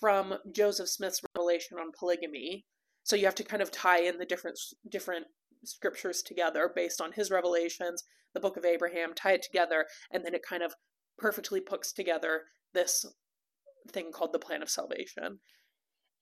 [0.00, 2.64] from Joseph Smith's revelation on polygamy.
[3.06, 4.58] So you have to kind of tie in the different
[4.90, 5.26] different
[5.64, 8.02] scriptures together based on his revelations,
[8.34, 10.74] the book of Abraham, tie it together, and then it kind of
[11.16, 12.42] perfectly puts together
[12.74, 13.06] this
[13.92, 15.38] thing called the plan of salvation,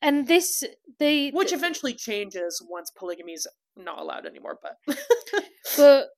[0.02, 0.62] And this
[0.98, 4.58] the which eventually changes once polygamy is not allowed anymore.
[4.62, 4.76] But
[5.78, 6.08] but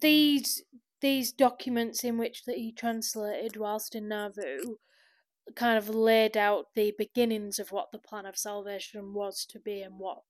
[0.00, 0.62] these
[1.02, 4.76] these documents in which that he translated whilst in Nauvoo
[5.54, 9.82] kind of laid out the beginnings of what the plan of salvation was to be
[9.82, 10.22] and what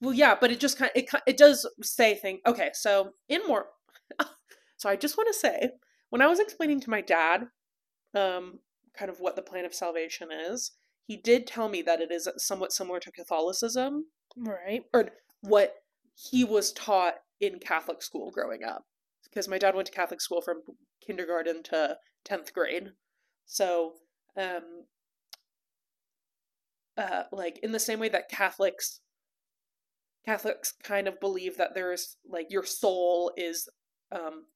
[0.00, 2.40] well, yeah, but it just kind it it does say thing.
[2.46, 3.66] Okay, so in more,
[4.76, 5.70] so I just want to say
[6.10, 7.46] when I was explaining to my dad,
[8.14, 8.60] um,
[8.96, 10.72] kind of what the plan of salvation is,
[11.06, 14.06] he did tell me that it is somewhat similar to Catholicism.
[14.36, 15.08] right or
[15.40, 15.76] what
[16.14, 18.84] he was taught in Catholic school growing up.
[19.24, 20.62] Because my dad went to Catholic school from
[21.04, 21.96] kindergarten to
[22.28, 22.90] 10th grade.
[23.46, 23.94] So,
[24.36, 24.84] um,
[26.96, 29.00] uh, like in the same way that Catholics
[30.24, 33.68] Catholics kind of believe that there's like your soul is
[34.10, 34.46] um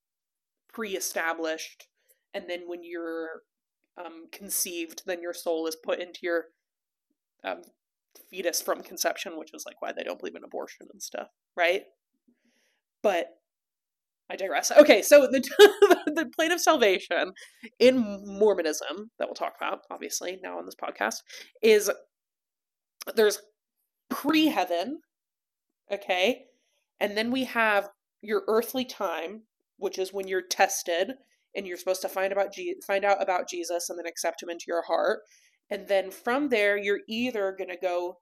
[0.72, 1.86] pre-established
[2.34, 3.42] and then when you're
[3.98, 6.46] um, conceived, then your soul is put into your
[7.44, 7.62] um,
[8.30, 11.84] fetus from conception, which is like why they don't believe in abortion and stuff, right?
[13.02, 13.39] But
[14.30, 14.70] I digress.
[14.70, 15.40] Okay, so the
[16.06, 17.32] the plane of salvation
[17.80, 21.16] in Mormonism that we'll talk about, obviously now on this podcast,
[21.62, 21.90] is
[23.16, 23.40] there's
[24.08, 25.00] pre-heaven,
[25.92, 26.44] okay,
[27.00, 27.88] and then we have
[28.22, 29.42] your earthly time,
[29.78, 31.12] which is when you're tested
[31.56, 34.50] and you're supposed to find about Je- find out about Jesus and then accept him
[34.50, 35.20] into your heart.
[35.70, 38.18] And then from there, you're either to go,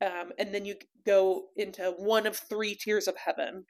[0.00, 3.64] um, and then you go into one of three tiers of heaven.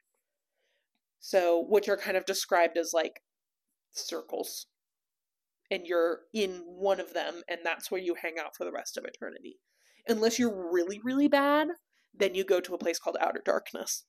[1.19, 3.21] So, which are kind of described as like
[3.91, 4.67] circles.
[5.69, 8.97] And you're in one of them, and that's where you hang out for the rest
[8.97, 9.57] of eternity.
[10.07, 11.67] Unless you're really, really bad,
[12.17, 14.05] then you go to a place called outer darkness,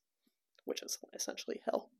[0.64, 1.90] which is essentially hell.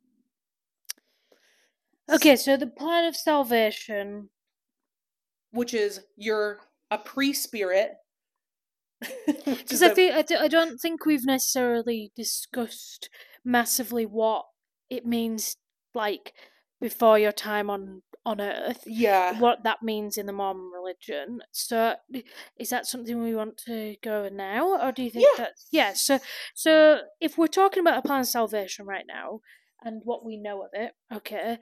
[2.10, 4.30] Okay, so the plan of salvation.
[5.50, 7.92] Which is you're a pre spirit.
[9.44, 13.08] Because I think I, I don't think we've necessarily discussed
[13.44, 14.46] massively what
[14.90, 15.56] it means,
[15.94, 16.34] like
[16.80, 18.82] before your time on on Earth.
[18.86, 19.38] Yeah.
[19.40, 21.40] What that means in the Mormon religion.
[21.50, 21.94] So,
[22.58, 25.44] is that something we want to go over now, or do you think Yeah.
[25.44, 25.52] that?
[25.72, 25.92] Yeah.
[25.94, 26.18] So,
[26.54, 29.40] so if we're talking about a plan of salvation right now,
[29.82, 31.58] and what we know of it, okay,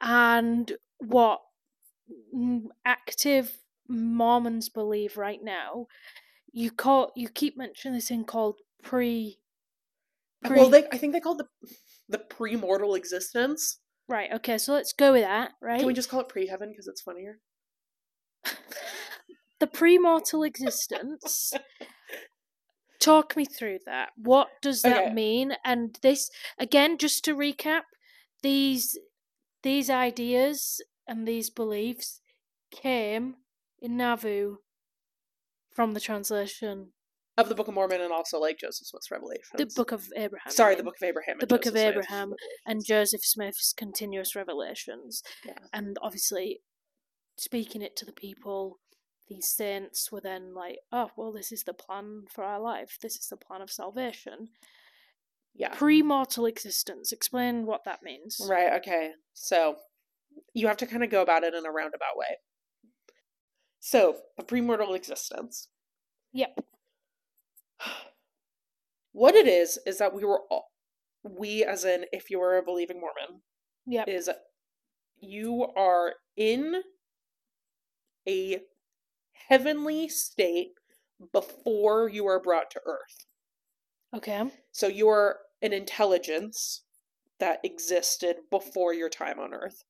[0.00, 1.40] and what
[2.84, 3.58] active
[3.88, 5.86] Mormons believe right now,
[6.52, 9.40] you call you keep mentioning this thing called pre.
[10.44, 11.48] pre Well, they I think they call the
[12.10, 13.78] the pre-mortal existence.
[14.08, 14.30] right.
[14.32, 15.52] Okay, so let's go with that.
[15.62, 15.78] Right.
[15.78, 17.38] Can we just call it pre-heaven because it's funnier?
[19.60, 21.52] the pre-mortal existence.
[23.00, 24.10] Talk me through that.
[24.16, 25.14] What does that Okay.
[25.14, 25.54] mean?
[25.64, 27.82] And this again, just to recap,
[28.42, 28.98] these
[29.62, 32.20] these ideas and these beliefs
[32.70, 33.36] came
[33.80, 34.56] in Nauvoo
[35.74, 36.92] from the translation,
[37.38, 39.48] Of the Book of Mormon and also like Joseph Smith's Revelations.
[39.56, 40.50] the Book of Abraham.
[40.50, 41.36] Sorry, the Book of Abraham.
[41.38, 42.34] the Book of Joseph Smith's Abraham
[42.66, 45.22] and Joseph Smith's continuous revelations.
[45.46, 45.54] Yeah.
[45.72, 46.60] And obviously,
[47.38, 48.78] speaking it to the people,
[49.28, 52.98] these saints were then like, oh, well, this is the plan for our life.
[53.00, 54.48] This is the plan of salvation.
[55.54, 55.70] Yeah.
[55.70, 57.12] Pre mortal existence.
[57.12, 58.40] Explain what that means.
[58.48, 59.12] Right, okay.
[59.32, 59.76] So
[60.52, 62.38] you have to kind of go about it in a roundabout way.
[63.80, 65.68] So, a premortal existence.
[66.32, 66.60] Yep.
[69.12, 70.70] What it is is that we were all
[71.24, 73.42] we as in if you were a believing Mormon
[73.86, 74.30] yeah is
[75.18, 76.82] you are in
[78.28, 78.60] a
[79.48, 80.74] heavenly state
[81.32, 83.26] before you are brought to earth.
[84.14, 84.44] Okay.
[84.72, 86.82] So you are an intelligence
[87.38, 89.84] that existed before your time on Earth.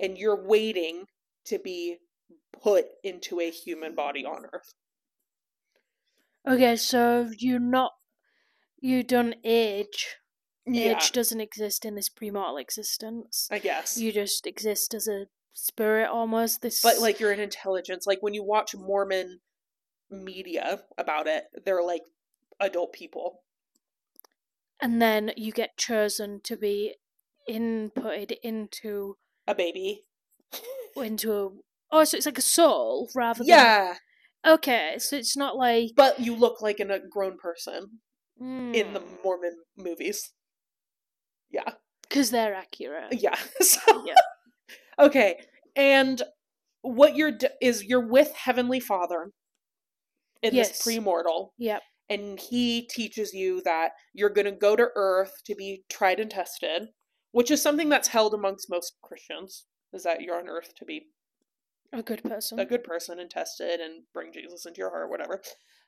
[0.00, 1.04] And you're waiting
[1.46, 1.98] to be
[2.62, 4.74] put into a human body on Earth.
[6.46, 7.92] Okay, so you're not.
[8.80, 10.16] You don't age.
[10.66, 13.48] Yeah, Age doesn't exist in this premortal existence.
[13.50, 13.98] I guess.
[13.98, 16.62] You just exist as a spirit almost.
[16.62, 16.80] This.
[16.82, 18.06] but like you're an intelligence.
[18.06, 19.40] Like when you watch Mormon
[20.10, 22.02] media about it, they're like
[22.60, 23.40] adult people.
[24.80, 26.94] and then you get chosen to be
[27.48, 30.02] inputted into A baby.
[30.96, 31.48] into a
[31.90, 33.96] oh so it's like a soul rather than Yeah,
[34.46, 38.00] okay so it's not like but you look like an, a grown person
[38.40, 40.32] in the mm, Mormon movies.
[41.50, 41.74] Yeah.
[42.02, 43.38] because they're accurate Yeah.
[43.60, 44.14] So, Yeah.
[44.98, 45.38] okay.
[45.76, 46.20] And
[46.82, 49.30] what you're d- is you're with Heavenly Father
[50.42, 50.68] in Yes.
[50.70, 55.54] this premortal, yep and he teaches you that you're going to go to Earth to
[55.54, 56.88] be tried and tested,
[57.32, 59.64] which is something that's held amongst most Christians.
[59.92, 61.06] Is that you're on Earth to be
[61.92, 65.40] a good person a good person and tested and bring Jesus into your heart, whatever.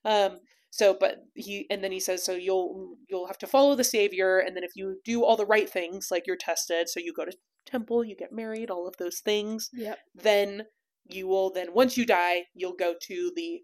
[0.04, 0.38] Um,
[0.70, 4.38] so, but he and then he says, so you'll you'll have to follow the Savior,
[4.38, 7.24] and then if you do all the right things, like you're tested, so you go
[7.24, 7.32] to
[7.64, 10.66] temple, you get married, all of those things, yep then
[11.09, 13.62] you will then once you die, you'll go to the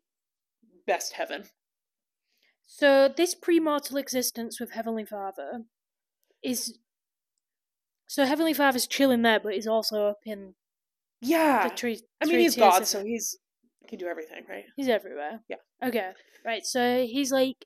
[0.86, 1.44] best heaven.
[2.66, 5.62] so this premortal existence with heavenly father
[6.42, 6.78] is
[8.06, 10.54] so heavenly father's chilling there but he's also up in
[11.22, 13.38] Yeah, the tree I mean he's God, so he's
[13.80, 14.64] he can do everything, right?
[14.76, 15.40] He's everywhere.
[15.48, 15.56] Yeah.
[15.82, 16.10] Okay.
[16.44, 16.64] Right.
[16.64, 17.64] So he's like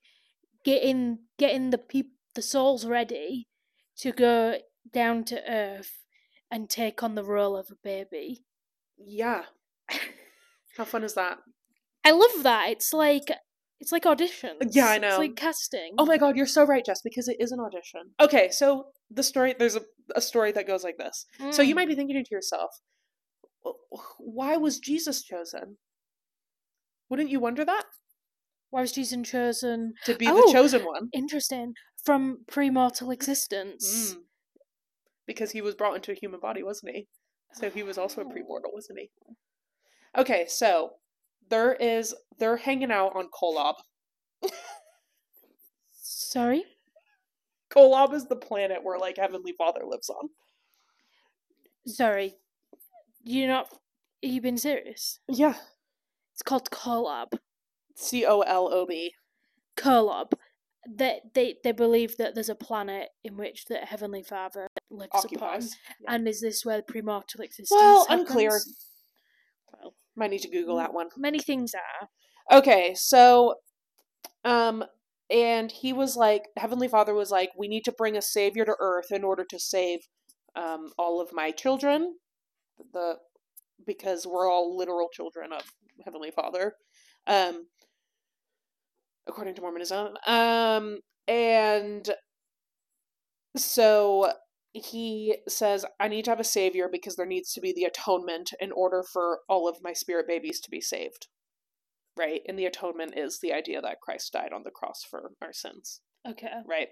[0.64, 3.48] getting getting the peop the souls ready
[3.98, 4.58] to go
[4.92, 5.92] down to Earth
[6.50, 8.44] and take on the role of a baby.
[8.98, 9.44] Yeah.
[10.76, 11.38] How fun is that?
[12.04, 12.68] I love that.
[12.70, 13.30] It's like
[13.80, 14.56] it's like auditions.
[14.70, 15.08] Yeah, I know.
[15.08, 15.94] It's like casting.
[15.98, 18.12] Oh my god, you're so right, Jess, because it is an audition.
[18.20, 19.82] Okay, so the story there's a,
[20.14, 21.26] a story that goes like this.
[21.50, 21.76] So you Mm.
[21.76, 22.70] might be thinking to yourself,
[24.18, 25.78] why was Jesus chosen?
[27.08, 27.84] Wouldn't you wonder that?
[28.70, 29.94] Why was Jesus chosen?
[30.04, 30.46] To be Oh.
[30.46, 31.08] the chosen one.
[31.12, 31.74] Interesting.
[32.04, 34.14] From pre-mortal existence.
[34.14, 34.22] Mm.
[35.26, 37.08] Because he was brought into a human body, wasn't he?
[37.52, 39.10] So he was also a premortal, wasn't he?
[40.16, 40.94] Okay, so
[41.48, 43.76] there is they're hanging out on Kolob.
[45.92, 46.64] Sorry.
[47.70, 50.28] Kolob is the planet where like Heavenly Father lives on.
[51.86, 52.34] Sorry.
[53.28, 53.66] You not?
[54.24, 55.18] Are you being serious?
[55.28, 55.54] Yeah.
[56.32, 57.32] It's called Kolob.
[57.96, 59.12] C O L O B.
[59.76, 60.32] Kolob.
[60.88, 65.24] They, they they believe that there's a planet in which the Heavenly Father lives upon.
[65.24, 65.76] Occupies.
[66.00, 66.14] Yeah.
[66.14, 67.72] And is this where premortal existence?
[67.72, 68.50] Well, unclear.
[68.50, 68.86] happens?
[69.72, 71.08] Well, Might need to Google that one.
[71.16, 72.58] many things are.
[72.58, 73.56] Okay, so
[74.44, 74.84] um
[75.28, 78.76] and he was like Heavenly Father was like, We need to bring a savior to
[78.78, 80.00] earth in order to save
[80.54, 82.14] um all of my children.
[82.92, 83.16] The
[83.86, 85.62] because we're all literal children of
[86.04, 86.74] Heavenly Father.
[87.26, 87.66] Um
[89.26, 90.16] according to Mormonism.
[90.26, 92.08] Um and
[93.56, 94.32] so
[94.72, 98.52] he says, I need to have a savior because there needs to be the atonement
[98.60, 101.28] in order for all of my spirit babies to be saved
[102.16, 102.40] right?
[102.48, 106.00] And the atonement is the idea that Christ died on the cross for our sins,
[106.28, 106.48] Okay.
[106.66, 106.88] right?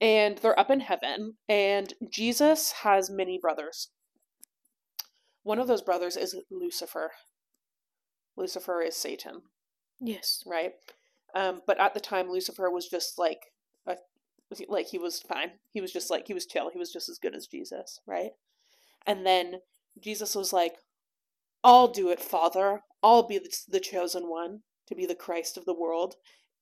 [0.00, 3.90] And they're up in heaven, and Jesus has many brothers.
[5.48, 7.10] One of those brothers is Lucifer.
[8.36, 9.40] Lucifer is Satan,
[9.98, 10.42] Yes.
[10.44, 10.72] right?
[11.34, 13.46] Um, but at the time, Lucifer was just like
[13.86, 13.96] a,
[14.68, 15.52] like he was fine.
[15.72, 16.68] He was just like he was chill.
[16.68, 18.32] He was just as good as Jesus, right?
[19.06, 19.62] And then
[19.98, 20.74] Jesus was like,
[21.64, 22.82] "I'll do it, Father.
[23.02, 26.16] I'll be the, the chosen one to be the Christ of the world."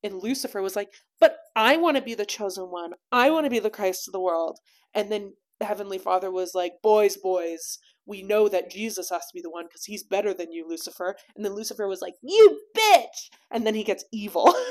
[0.05, 2.93] And Lucifer was like, "But I want to be the chosen one.
[3.11, 4.61] I want to be the Christ of the world."
[4.95, 9.35] And then the Heavenly Father was like, "Boys, boys, we know that Jesus has to
[9.35, 12.61] be the one because he's better than you, Lucifer." And then Lucifer was like, "You
[12.77, 14.55] bitch!" And then he gets evil.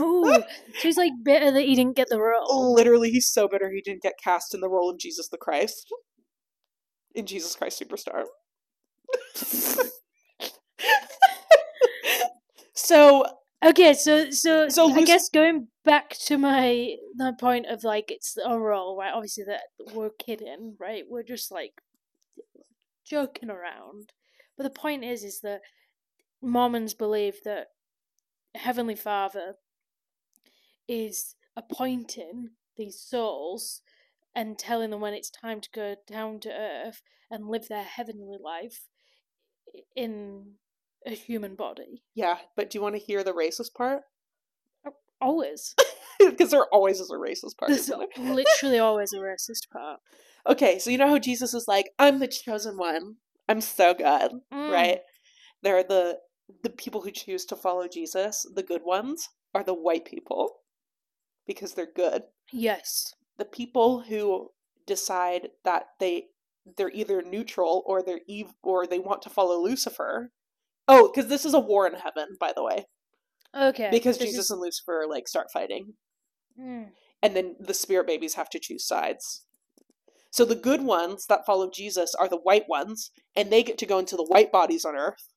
[0.00, 0.42] Ooh, so
[0.82, 2.74] he's like bitter that he didn't get the role.
[2.74, 5.92] Literally, he's so bitter he didn't get cast in the role of Jesus the Christ.
[7.14, 8.24] In Jesus Christ Superstar.
[12.74, 13.24] so,
[13.64, 18.10] Okay, so so So I Luc- guess going back to my my point of like
[18.10, 19.12] it's a role, right?
[19.14, 19.62] Obviously that
[19.94, 21.04] we're kidding, right?
[21.08, 21.72] We're just like
[23.14, 24.12] joking around.
[24.56, 25.60] But the point is is that
[26.42, 27.68] Mormons believe that
[28.54, 29.54] Heavenly Father
[30.88, 33.82] is appointing these souls
[34.34, 38.36] and telling them when it's time to go down to earth and live their heavenly
[38.42, 38.88] life
[39.96, 40.54] in
[41.06, 42.02] a human body.
[42.14, 44.02] yeah, but do you want to hear the racist part?
[45.20, 45.74] Always.
[46.20, 47.70] Because there always is a racist part.
[47.70, 47.98] There's there?
[48.16, 50.00] literally always a racist part.
[50.46, 53.16] Okay, so you know how Jesus is like, I'm the chosen one.
[53.48, 54.70] I'm so good, Mm.
[54.70, 55.00] right?
[55.62, 56.20] There are the
[56.62, 60.60] the people who choose to follow Jesus, the good ones, are the white people
[61.46, 62.24] because they're good.
[62.52, 63.14] Yes.
[63.36, 64.50] the people who
[64.86, 66.26] decide that they
[66.76, 70.30] they're either neutral or they're ev- or they want to follow Lucifer.
[70.86, 72.86] Oh, because this is a war in heaven, by the way,
[73.54, 73.88] Okay.
[73.90, 75.94] because this Jesus is- and Lucifer like start fighting,
[76.58, 76.92] Mm.
[77.22, 79.44] and then the spirit babies have to choose sides.
[80.34, 83.86] So the good ones that follow Jesus are the white ones, and they get to
[83.86, 85.28] go into the white bodies on Earth,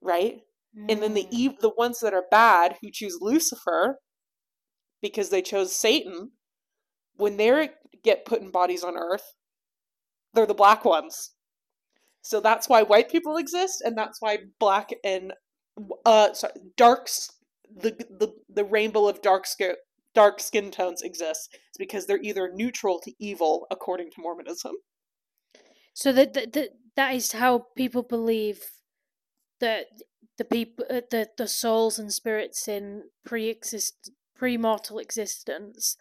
[0.00, 0.42] right?
[0.88, 1.46] And then the Mm.
[1.54, 3.98] ev- the ones that are bad who choose Lucifer
[5.02, 6.32] because they chose Satan,
[7.16, 7.70] when they
[8.04, 9.34] get put in bodies on Earth,
[10.32, 11.32] they're the black ones.
[12.22, 15.34] So that's why white people exist, and that's why black and
[16.04, 17.30] uh sorry, darks
[17.74, 19.76] the the the rainbow of dark skin
[20.16, 24.74] dark skin tones exist It's because they're either neutral to evil, according to Mormonism.
[25.92, 28.60] So that that that that is how people believe
[29.60, 29.86] that
[30.38, 32.84] the people uh, the the souls and spirits in
[33.24, 35.96] pre-exist pre-mortal existence.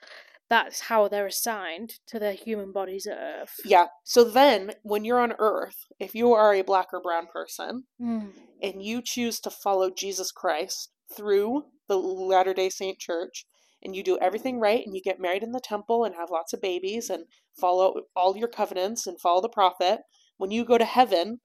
[0.48, 3.56] That's how they're assigned to their human bodies at Earth.
[3.66, 3.88] Yeah.
[4.04, 8.32] So then, when you're on Earth, if you are a black or brown person, Mm.
[8.62, 11.50] and you choose to follow Jesus Christ through
[11.88, 13.46] the Latter day Saint Church,
[13.86, 16.52] and you do everything right, and you get married in the temple and have lots
[16.52, 17.26] of babies and
[17.60, 20.02] follow all your covenants and follow the prophet,
[20.38, 21.40] when you go to heaven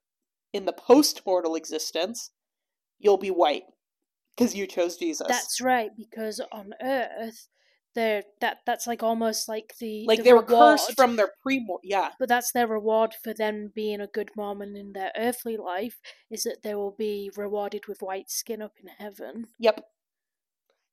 [0.53, 2.30] in the post mortal existence,
[2.99, 3.62] you'll be white
[4.36, 5.28] because you chose Jesus.
[5.28, 7.49] That's right, because on Earth,
[7.95, 11.66] they're that that's like almost like the like the they were cursed from their pre
[11.82, 16.01] yeah but that's their reward for them being a good Mormon in their earthly life
[16.30, 19.49] is that they will be rewarded with white skin up in heaven.
[19.59, 19.84] yep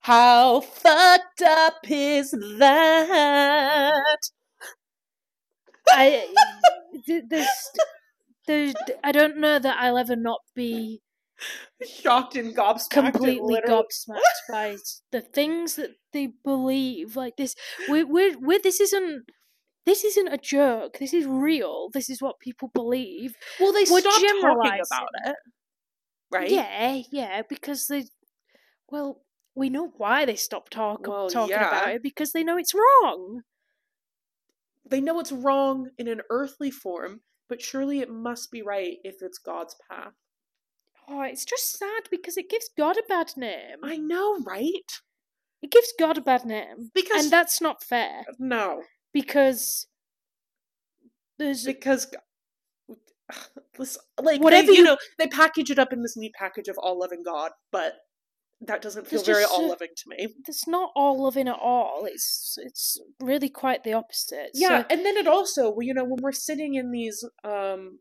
[0.00, 4.18] how fucked up is that
[5.90, 6.26] I
[7.06, 7.48] th- this
[8.46, 8.74] There's,
[9.04, 11.00] I don't know that I'll ever not be
[11.86, 12.90] Shocked and gobsmacked.
[12.90, 14.76] completely literally- gobsmacked by
[15.12, 17.14] the things that they believe.
[17.14, 17.54] Like this,
[17.88, 19.24] we we we this isn't
[19.86, 20.98] this isn't a joke.
[20.98, 21.90] This is real.
[21.92, 23.34] This is what people believe.
[23.60, 25.36] Well, they We're stopped talking about it,
[26.32, 26.50] right?
[26.50, 28.04] Yeah, yeah, because they,
[28.90, 29.20] well,
[29.58, 31.68] we know why they stopped talk, Well, talking yeah.
[31.68, 33.42] about it because they know it's wrong.
[34.88, 39.16] They know it's wrong in an earthly form, but surely it must be right if
[39.20, 40.14] it's God's path.
[41.08, 43.78] Oh, it's just sad because it gives God a bad name.
[43.82, 44.90] I know, right?
[45.62, 48.82] It gives God a bad name, Because and that's not fair no,
[49.12, 49.88] because
[51.38, 52.06] there's because
[54.22, 56.78] like Whatever they, you you- know they package it up in this neat package of
[56.78, 57.94] all loving God, but
[58.60, 60.34] that doesn't feel very all loving to me.
[60.46, 62.02] it's not all loving at all.
[62.04, 64.50] It's it's really quite the opposite.
[64.54, 68.00] Yeah, So, and then it also, well, you know, when we're sitting in these, um,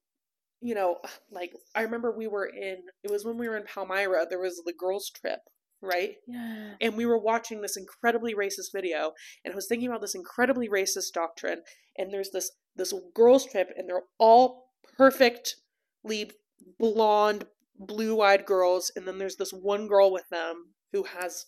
[0.60, 0.98] you know,
[1.32, 4.26] like I remember we were in, it was when we were in Palmyra.
[4.28, 5.42] There was the girls' trip,
[5.82, 6.16] right?
[6.28, 6.74] yeah.
[6.82, 9.12] and we were watching this incredibly racist video
[9.46, 11.62] and i was thinking about this incredibly racist doctrine
[11.98, 16.32] and there's this this girls trip and they're all perfectly
[16.80, 17.46] blonde
[17.80, 21.46] blue-eyed girls and then there's this one girl with them who has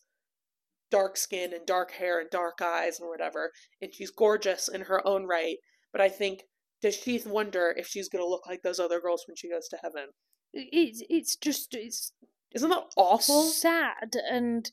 [0.92, 3.52] dark skin and dark hair and dark eyes and whatever
[3.82, 5.58] and she's gorgeous in her own right
[5.92, 6.42] but i think
[6.82, 9.68] does she wonder if she's going to look like those other girls when she goes
[9.70, 10.10] to heaven?
[10.54, 12.14] It's it's just it's
[12.54, 13.44] isn't that awful?
[13.44, 14.72] sad and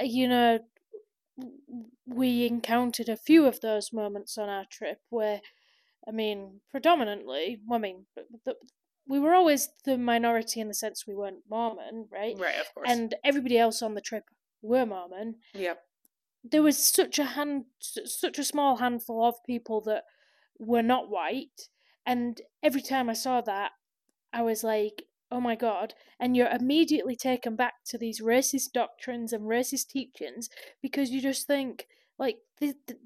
[0.00, 0.60] uh, you know
[2.06, 5.40] we encountered a few of those moments on our trip where
[6.06, 8.06] i mean predominantly i mean
[8.44, 8.54] the,
[9.08, 12.36] we were always the minority in the sense we weren't mormon right?
[12.38, 12.88] Right of course.
[12.88, 14.24] And everybody else on the trip
[14.62, 15.36] were mormon.
[15.54, 15.74] Yeah
[16.50, 20.04] there was such a hand such a small handful of people that
[20.58, 21.68] were not white
[22.04, 23.72] and every time i saw that
[24.32, 29.32] i was like oh my god and you're immediately taken back to these racist doctrines
[29.32, 30.48] and racist teachings
[30.80, 31.86] because you just think
[32.18, 32.96] like the, the,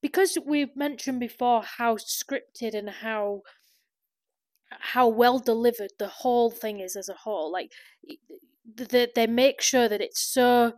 [0.00, 3.42] because we've mentioned before how scripted and how
[4.70, 7.72] how well delivered the whole thing is as a whole like
[8.66, 10.72] they, they make sure that it's so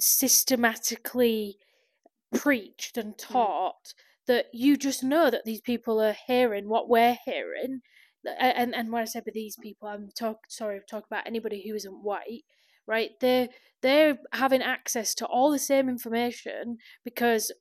[0.00, 1.56] systematically
[2.34, 3.32] preached and hmm.
[3.32, 3.94] taught
[4.26, 7.80] that you just know that these people are hearing what we're hearing.
[8.38, 11.74] And and when I say by these people I'm talk sorry talk about anybody who
[11.74, 12.44] isn't white
[12.86, 13.10] right?
[13.20, 13.48] They're
[13.82, 17.52] they're having access to all the same information because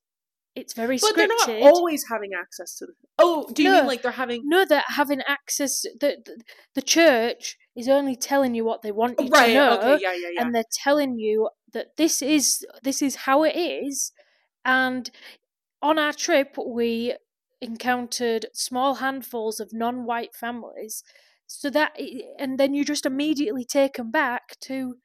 [0.55, 2.93] it's very But scripted they're not always having access to the.
[3.19, 3.77] Oh, do you No.
[3.77, 4.41] mean like they're having?
[4.45, 6.41] no they're having access the, the
[6.75, 9.47] the church is only telling you what they want you right.
[9.47, 10.03] to know Okay.
[10.03, 10.13] Yeah.
[10.13, 10.29] Yeah.
[10.33, 10.41] Yeah.
[10.41, 14.11] and they're telling you that this is this is how it is
[14.65, 15.09] and
[15.81, 17.15] on our trip we
[17.61, 21.03] encountered small handfuls of non-white families
[21.47, 21.97] so that
[22.39, 24.95] and then you just immediately taken back to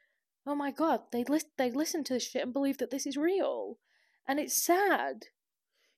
[0.47, 3.17] oh my god they lis- they listen to this shit and believe that this is
[3.17, 3.79] real
[4.27, 5.27] and it's sad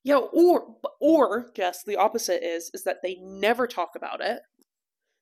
[0.05, 0.17] yeah.
[0.19, 4.41] Or or just the opposite is is that they never talk about it.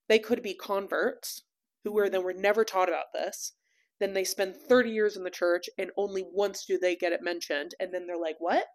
[0.09, 1.43] They could be converts
[1.85, 3.53] who were then were never taught about this.
[4.01, 7.23] Then they spend thirty years in the church and only once do they get it
[7.23, 8.67] mentioned, and then they're like, "What?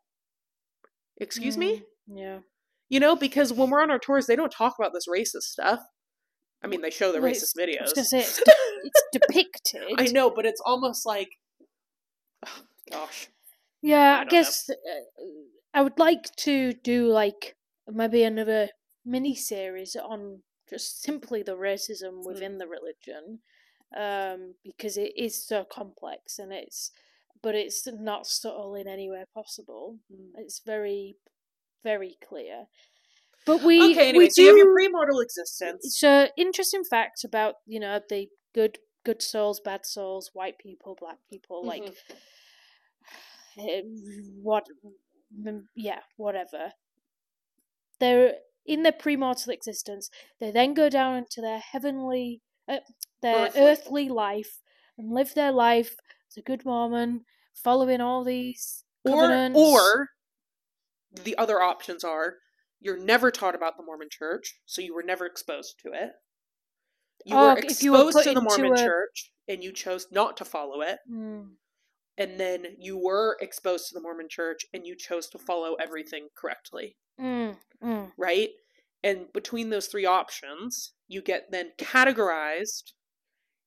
[1.19, 2.39] Excuse me?" Mm, yeah
[2.89, 5.79] You know, because when we're on our tours, they don't talk about this racist stuff.
[6.63, 8.05] I mean, they show the Well, racist it's- I was videos.
[8.05, 8.51] say it's, de-
[8.83, 11.29] it's depicted I know, but it's almost like,
[12.45, 13.27] oh, gosh.
[13.81, 14.73] Yeah, I I, guess uh,
[15.73, 17.55] I would like to do like
[17.87, 18.69] maybe another
[19.05, 23.39] mini series on just simply the racism within the religion,
[23.95, 26.91] um, because it is so complex and it's,
[27.41, 29.97] but it's not subtle in any way possible.
[30.35, 31.15] It's very,
[31.83, 32.67] very clear.
[33.45, 35.97] But we okay, anyway, we so you have your do- premortal existence.
[35.97, 41.17] so interesting facts about you know the good good souls, bad souls, white people, black
[41.29, 41.93] people, like Mhm.
[43.57, 43.81] eh,
[44.43, 44.91] what mm,
[45.75, 46.71] yeah whatever
[47.99, 48.33] they're
[48.65, 50.09] in their premortal existence
[50.39, 52.77] they then go down into their heavenly uh,
[53.21, 53.61] their Earthly.
[53.61, 54.09] earthly.
[54.09, 54.59] life
[54.97, 55.95] and live their life
[56.29, 59.59] as a good mormon following all these or covenants.
[59.59, 60.07] or
[61.23, 62.35] the other options are
[62.79, 66.13] you're never taught about the Mormon Church, so you were never exposed to it.
[67.25, 70.37] You Oh, were exposed you were to the Mormon a- Church and you chose not
[70.37, 71.49] to follow it, Mm,
[72.21, 76.27] and then you were exposed to the Mormon Church and you chose to follow everything
[76.35, 78.11] correctly, mm, mm.
[78.15, 78.49] right?
[79.03, 82.93] And between those three options, you get then categorized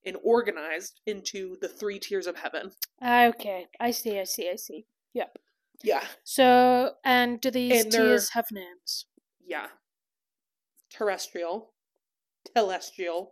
[0.07, 2.71] and organized into the three tiers of heaven.
[3.03, 4.85] Okay i see i see i see
[5.15, 5.37] yep
[5.83, 6.05] Yeah.
[6.23, 9.07] so and do these And tiers have names
[9.45, 9.69] Yeah.
[10.91, 11.73] Terrestrial,
[12.57, 13.31] telestial,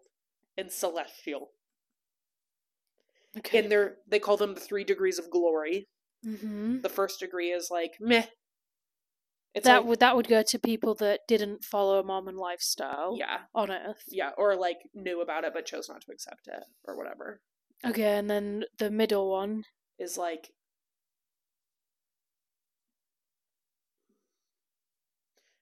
[0.58, 1.50] and celestial.
[3.38, 3.58] Okay.
[3.58, 5.88] And they're they call them the three degrees of glory.
[6.24, 8.26] hmm The first degree is like meh.
[9.54, 13.16] It's That like, would that would go to people that didn't follow a Mormon lifestyle
[13.18, 14.02] yeah, on Earth.
[14.08, 17.40] yeah, or like knew about it but chose not to accept it or whatever.
[17.84, 19.64] Okay, and then the middle one.
[19.98, 20.50] Is like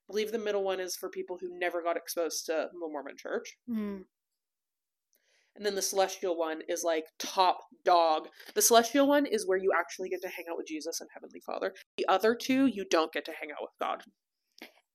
[0.09, 3.16] I believe the middle one is for people who never got exposed to the Mormon
[3.16, 3.57] church.
[3.68, 4.05] Mm.
[5.61, 8.29] And then the celestial one is like top dog.
[8.55, 11.41] The celestial one is where you actually get to hang out with Jesus and Heavenly
[11.45, 11.75] Father.
[11.99, 14.03] The other two, you don't get to hang out with God.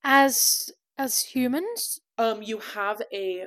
[0.03, 3.43] As as humans, Um, you have a,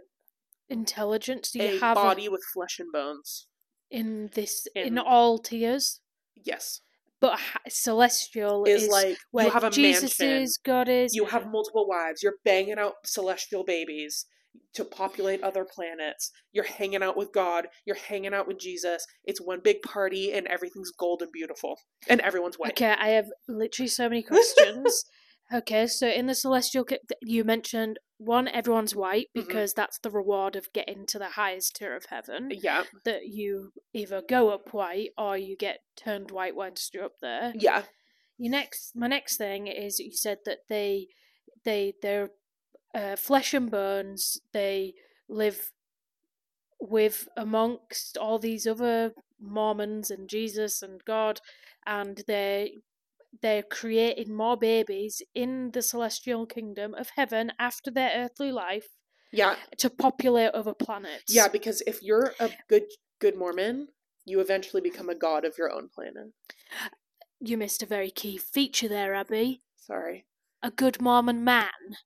[0.69, 3.49] intelligence, do you a have a- body with flesh and bones.
[3.91, 6.01] in this in in- all tiers?
[6.37, 6.83] Yes,
[7.21, 10.43] But celestial is, is, like where you have a Jesus mansion.
[10.43, 11.16] is, God is.
[11.16, 12.23] You have multiple wives.
[12.23, 14.25] You're banging out celestial babies
[14.74, 16.30] to populate other planets.
[16.53, 17.68] You're hanging out with God.
[17.84, 19.05] You're hanging out with Jesus.
[19.24, 21.78] It's one big party, and everything's gold and beautiful,
[22.09, 22.72] and everyone's white.
[22.72, 25.05] Okay, I have literally so many questions.
[25.53, 26.86] okay, so in the celestial,
[27.22, 29.46] you mentioned one, everyone's white Mhm.
[29.46, 32.51] because that's the reward of getting to the highest tier of heaven.
[32.53, 37.20] Yeah, That you either go up white or you get turned white once you're up
[37.22, 37.53] there.
[37.57, 37.84] yeah,
[38.36, 41.09] Your next, my next thing is you said that they,
[41.64, 42.30] they, they're
[42.95, 44.41] uh, flesh and bones.
[44.53, 44.95] They
[45.28, 45.72] live
[46.80, 51.41] with amongst all these other Mormons and Jesus and God,
[51.86, 52.78] and they
[53.43, 58.89] they're creating more babies in the celestial kingdom of heaven after their earthly life
[59.32, 59.57] yeah.
[59.76, 61.24] to populate other planets.
[61.28, 62.84] Yeah, because if you're a good
[63.20, 63.89] good Mormon,
[64.24, 66.32] you eventually become a god of your own planet.
[67.41, 69.62] you missed a very key feature there, Abby.
[69.76, 70.24] Sorry.
[70.62, 71.97] A good Mormon man.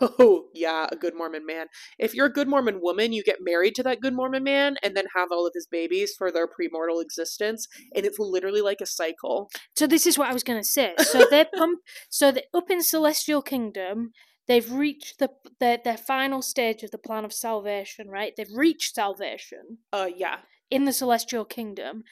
[0.00, 1.66] Oh, yeah, a good Mormon man.
[1.98, 4.96] If you're a good Mormon woman, you get married to that good Mormon man and
[4.96, 8.86] then have all of his babies for their premortal existence, and it's literally like a
[8.86, 9.48] cycle.
[9.74, 10.94] So this is what I was going to say.
[10.98, 11.80] So they're pump.
[12.08, 14.12] So that up in celestial kingdom,
[14.48, 15.30] they've reached the
[15.60, 18.08] their their final stage of the plan of salvation.
[18.08, 18.32] Right?
[18.36, 20.38] They've reached salvation Uh yeah.
[20.70, 22.04] in the celestial kingdom.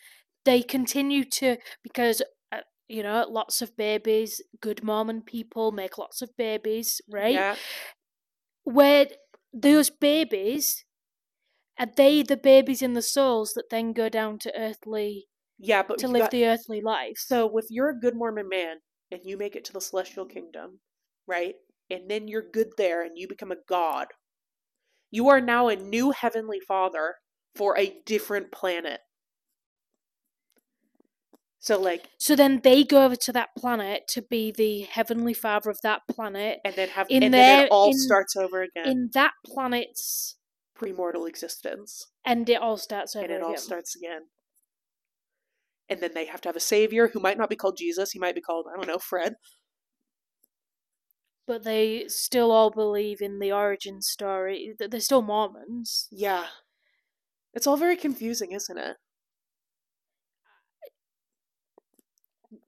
[0.44, 2.22] They continue to because.
[2.88, 4.42] You know, lots of babies.
[4.60, 7.34] Good Mormon people make lots of babies, right?
[7.34, 7.56] Yeah.
[8.64, 9.08] Where
[9.52, 10.84] those babies
[11.78, 15.28] are they the babies in the souls that then go down to earthly
[15.58, 17.16] Yeah, but to live got- the earthly life?
[17.18, 18.78] So if you're a good Mormon man
[19.10, 20.80] and you make it to the celestial kingdom,
[21.26, 21.56] right?
[21.90, 24.08] And then you're good there and you become a god.
[25.10, 27.16] You are now a new heavenly father
[27.54, 29.00] for a different planet.
[31.64, 35.70] So like So then they go over to that planet to be the heavenly father
[35.70, 36.58] of that planet.
[36.62, 38.86] and then have In and then their- it all in- starts over again.
[38.86, 40.36] In that planet's
[40.78, 42.06] premortal existence.
[42.22, 43.62] and it all starts over and it all again.
[43.62, 44.28] starts again.
[45.88, 48.18] And then they have to have a savior who might not be called Jesus, he
[48.18, 49.36] might be called, I don't know, Fred.
[51.46, 54.74] But they still all believe in the origin story.
[54.78, 56.08] They're still Mormons.
[56.10, 56.46] Yeah.
[57.54, 58.96] It's all very confusing, isn't it?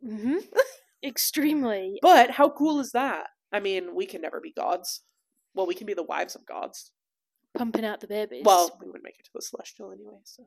[0.02, 0.36] Hmm
[1.04, 1.98] Extremely.
[2.02, 3.28] But how cool is that?
[3.52, 5.02] I mean, we can never be gods.
[5.54, 6.92] Well, we can be the wives of gods.
[7.56, 8.42] Pumping out the babies.
[8.44, 10.44] Well, we wouldn't make it to the celestial anyway, so.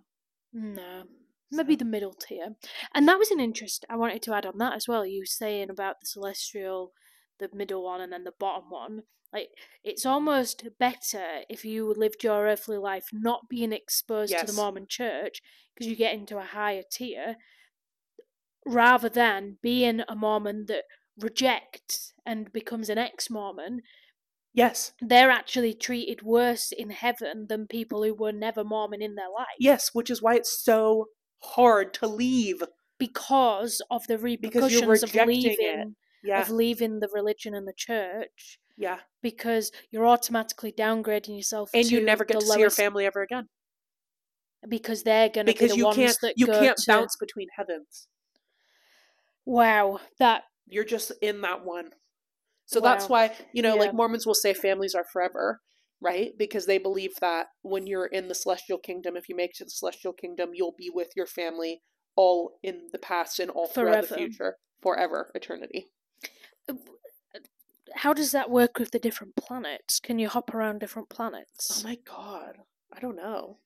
[0.53, 1.03] No.
[1.51, 2.55] Maybe the middle tier.
[2.93, 5.05] And that was an interest I wanted to add on that as well.
[5.05, 6.91] You saying about the celestial,
[7.39, 9.03] the middle one, and then the bottom one.
[9.33, 9.49] Like,
[9.83, 14.85] it's almost better if you lived your earthly life not being exposed to the Mormon
[14.87, 15.41] church
[15.73, 17.37] because you get into a higher tier
[18.65, 20.83] rather than being a Mormon that
[21.17, 23.81] rejects and becomes an ex Mormon.
[24.53, 24.93] Yes.
[25.01, 29.47] They're actually treated worse in heaven than people who were never Mormon in their life.
[29.59, 31.05] Yes, which is why it's so
[31.41, 32.63] hard to leave.
[32.97, 36.41] because of the repercussions of leaving Yeah.
[36.41, 38.99] of leaving the religion and the church Yeah.
[39.21, 43.47] because you're automatically downgrading yourself And you never get to see your family ever again.
[44.67, 47.47] because they're going to be the you ones can't that you can't to, bounce between
[47.55, 48.09] heavens.
[49.49, 51.89] Wow that You're just in that one.
[52.67, 53.79] So that's why, you know, Yeah.
[53.79, 55.59] like Mormons will say families are forever,
[55.99, 56.37] right?
[56.37, 59.63] Because they believe that when you're in the celestial kingdom, if you make it to
[59.63, 61.81] the celestial kingdom, you'll be with your family
[62.15, 65.87] all in the past and all throughout the future, forever, eternity.
[66.69, 66.73] Uh,
[67.35, 67.39] uh,
[67.95, 71.87] how does that work with the different planets can you hop around different planets Oh
[71.87, 72.59] my god.
[72.93, 73.57] I don't know.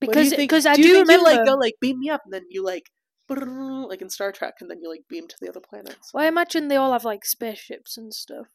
[0.00, 2.32] Do because because I do do, remember you like go like beam me up and
[2.32, 2.90] then you like
[3.30, 6.12] like in Star Trek and then you like beam to the other planets.
[6.12, 8.46] well, I imagine they all have like spaceships and stuff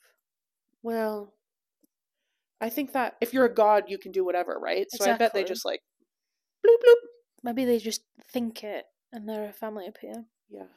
[0.84, 1.34] Well,
[2.61, 4.88] I think that if you're a god, you can do whatever, right?
[4.91, 5.82] So I bet they just like
[6.65, 6.95] bloop bloop.
[7.43, 8.01] Maybe they just
[8.32, 10.26] think it and they're a family up here.
[10.49, 10.67] Yeah,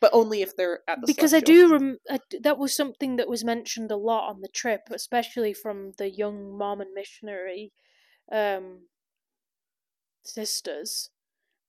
[0.00, 1.68] but only if they're at the because I celestial.
[1.68, 4.82] do rem- I d that was something that was mentioned a lot on the trip,
[4.90, 7.72] especially from the young Mormon missionary
[8.30, 8.88] um,
[10.24, 11.10] sisters,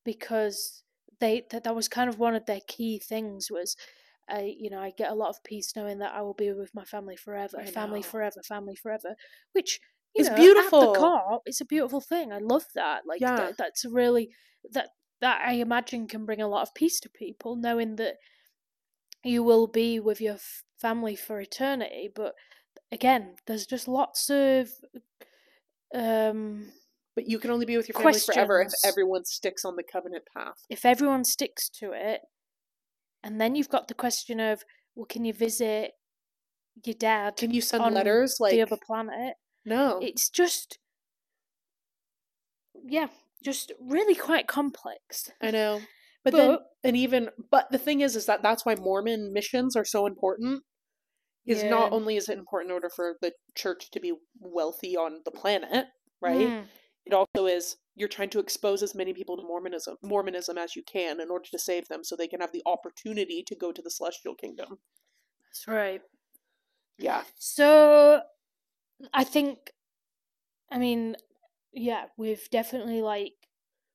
[0.03, 0.83] because
[1.19, 3.75] they that, that was kind of one of their key things was.
[4.31, 6.75] I, you know, I get a lot of peace knowing that I will be with
[6.75, 9.15] my family forever, family forever, family forever,
[9.53, 9.79] which
[10.15, 10.55] you It's know, beautiful.
[10.55, 12.31] At the core, it's a beautiful thing.
[12.31, 13.07] I love that.
[13.07, 13.37] Like Yeah.
[13.37, 14.29] that, that's really
[14.71, 14.89] that
[15.21, 18.17] that I imagine can bring a lot of peace to people, knowing that
[19.23, 22.09] you will be with your f- family for eternity.
[22.13, 22.35] But
[22.91, 24.71] again, there's just lots of
[25.93, 26.71] um,
[27.19, 30.23] But you can only be with your family forever if everyone sticks on the covenant
[30.33, 30.63] path.
[30.69, 32.21] if everyone sticks to it,
[33.21, 34.63] and then you've got the question of,
[34.95, 35.91] well, can you visit
[36.85, 39.33] your dad Can you send letters like the other planet?
[39.65, 39.99] no?
[40.01, 40.79] It's just,
[42.85, 43.07] yeah,
[43.43, 45.29] just really quite complex.
[45.41, 45.81] I know.
[46.23, 49.83] But, then and even but the thing is is that that's why Mormon missions are
[49.83, 50.63] so important.
[51.45, 55.19] Is not only is it important in order for the church to be wealthy on
[55.25, 55.87] the planet,
[56.21, 56.47] right?
[56.47, 56.63] Mm.
[57.05, 60.83] It also is you're trying to expose as many people to Mormonism Mormonism as you
[60.83, 63.81] can in order to save them so they can have the opportunity to go to
[63.81, 64.77] the celestial kingdom.
[65.45, 66.01] That's right.
[66.97, 67.23] Yeah.
[67.37, 68.21] So
[69.13, 69.71] I think
[70.71, 71.15] I mean,
[71.73, 73.33] yeah, we've definitely like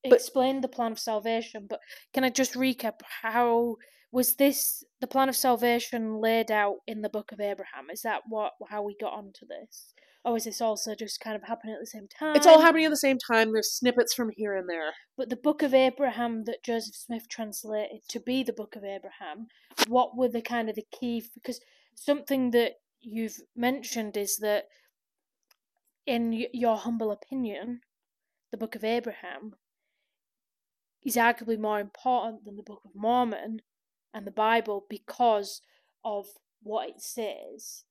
[0.03, 1.79] But- explained the plan of salvation, but
[2.13, 3.77] can I just recap how
[4.11, 7.89] was this the plan of salvation laid out in the book of Abraham?
[7.89, 9.93] Is that what how we got onto this?
[10.25, 12.35] Or is this also just kind of happening at the same time?
[12.35, 13.53] It's all happening at the same time.
[13.53, 14.93] There's snippets from here and there.
[15.15, 19.47] But the book of Abraham that Joseph Smith translated to be the book of Abraham,
[19.87, 21.23] what were the kind of the key?
[21.35, 21.61] Because
[21.93, 24.65] something that you've mentioned is that,
[26.07, 27.81] in your humble opinion,
[28.49, 29.53] the book of Abraham
[31.03, 33.61] is arguably more important than the book of Mormon
[34.11, 35.61] and the Bible because
[36.03, 36.25] of
[36.63, 37.83] what it says.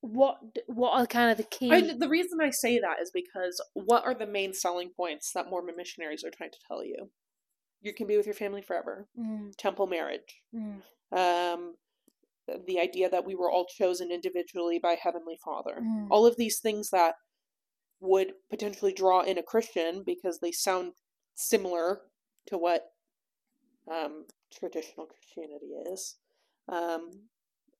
[0.00, 1.72] What what are kind of the key?
[1.72, 5.48] I, the reason I say that is because what are the main selling points that
[5.50, 7.10] Mormon missionaries are trying to tell you?
[7.80, 9.08] You can be with your family forever.
[9.18, 10.42] Mm, Temple marriage.
[10.54, 10.82] mm,
[11.12, 11.74] Um,
[12.66, 15.82] the idea that we were all chosen individually by Heavenly Father.
[15.82, 16.06] mm.
[16.10, 17.14] All of these things that
[18.00, 20.92] would potentially draw in a Christian because they sound
[21.34, 22.02] similar
[22.46, 22.84] to what
[23.90, 26.16] um, traditional Christianity is.
[26.68, 27.10] Um,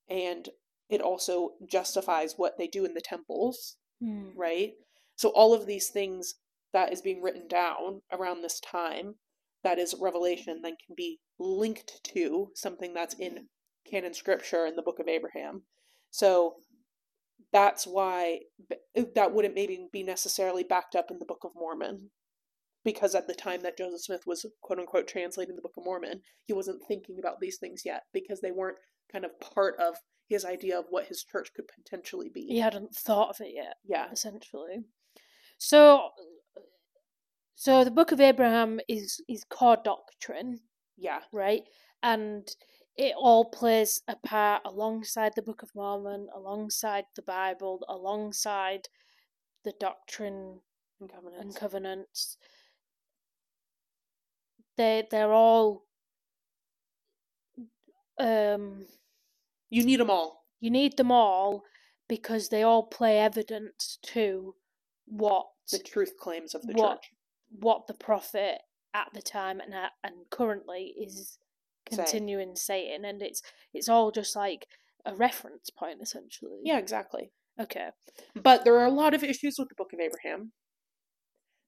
[0.09, 0.49] and
[0.89, 4.33] it also justifies what they do in the temples mm.
[4.37, 4.73] right?
[5.17, 6.35] So all of these things
[6.73, 9.15] that is being written down around this time,
[9.65, 13.47] that is revelation, then can be linked to something that's in
[13.91, 15.63] canon scripture in the book of Abraham.
[16.11, 16.57] So
[17.53, 18.41] that's why
[19.15, 22.11] that wouldn't maybe be necessarily backed up in the Book of Mormon.
[22.85, 26.21] Because at the time that Joseph Smith was quote unquote translating the Book of Mormon,
[26.45, 28.79] he wasn't thinking about these things yet because they weren't
[29.11, 29.97] kind of part of
[30.29, 32.47] his idea of what his church could potentially be.
[32.47, 33.77] He hadn't thought of it yet.
[33.85, 34.11] Yeah.
[34.11, 34.85] essentially.
[35.59, 36.11] So,
[37.55, 40.61] so the Book of Abraham is is core doctrine,
[40.97, 41.21] Yeah.
[41.33, 41.63] right?
[42.03, 42.47] And
[42.97, 48.89] it all plays a part alongside the Book of Mormon, alongside the Bible, alongside
[49.65, 50.61] the doctrine
[51.01, 51.59] And and covenants.
[51.59, 52.37] covenants.
[54.77, 55.87] They they're all
[58.19, 58.87] um
[59.71, 60.45] You need them all.
[60.61, 61.63] you need them all
[62.09, 64.55] because they all play evidence to
[65.07, 67.11] what The truth claims of the what church.
[67.51, 68.59] what the prophet
[68.95, 71.39] at the time and at, and currently is
[71.85, 73.43] continuing saying and it's
[73.75, 74.67] it's all just like
[75.05, 77.31] a reference point essentially Yeah, exactly.
[77.61, 77.91] okay
[78.35, 80.53] But there are a lot of issues with the Book of Abraham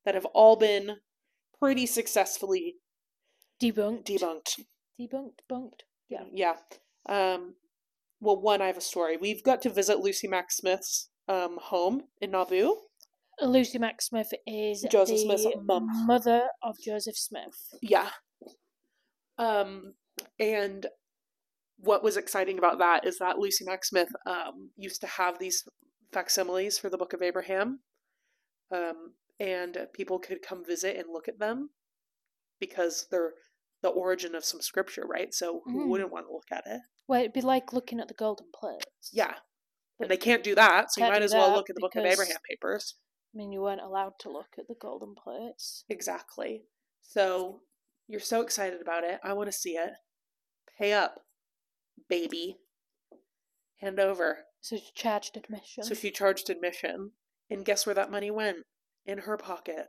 [0.05, 0.96] that have all been
[1.61, 2.76] pretty successfully
[3.61, 4.61] debunked debunked.
[5.01, 6.57] debunked bunked yeah Yeah.
[7.09, 7.55] Um,
[8.20, 9.16] well, one, I have a story.
[9.16, 12.74] We've got to visit Lucy Mack Smith's um, home in Nauvoo.
[13.42, 15.86] lucy mack smith is Joseph the Smith's mum.
[16.06, 18.08] mother of joseph smith Yeah.
[19.38, 19.94] Um,
[20.40, 20.86] and
[21.78, 25.62] what was exciting about that is that Lucy Mack Smith um, used to have these
[26.12, 27.78] facsimiles for the Book of Abraham,
[28.74, 31.70] um, and people could come visit and look at them
[32.58, 33.34] because they're
[33.82, 35.32] the origin of some scripture, right?
[35.32, 35.88] So who Mm.
[35.88, 36.80] wouldn't want to look at it?
[37.06, 39.38] well it'd be like looking at the golden plates Yeah.
[40.00, 42.04] And they can't do that, so you might as well look at the Book of
[42.04, 42.94] Abraham papers.
[43.34, 46.64] i mean you weren't allowed to look at the golden plates Exactly.
[47.02, 47.62] So
[48.06, 49.20] you're so excited about it.
[49.24, 49.92] I want to see it.
[50.78, 51.20] Pay up,
[52.08, 52.58] baby.
[53.80, 54.46] Hand over.
[54.60, 55.84] So she charged admission.
[55.84, 57.12] So she charged admission.
[57.50, 58.58] And guess where that money went?
[59.06, 59.86] In her pocket.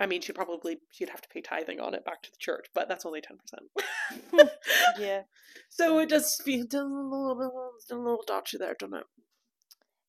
[0.00, 2.66] I mean, she'd probably she'd have to pay tithing on it back to the church,
[2.74, 4.50] but that's only ten percent.
[4.98, 5.22] yeah.
[5.68, 9.04] So it does feel a little a little dodgy there, doesn't it?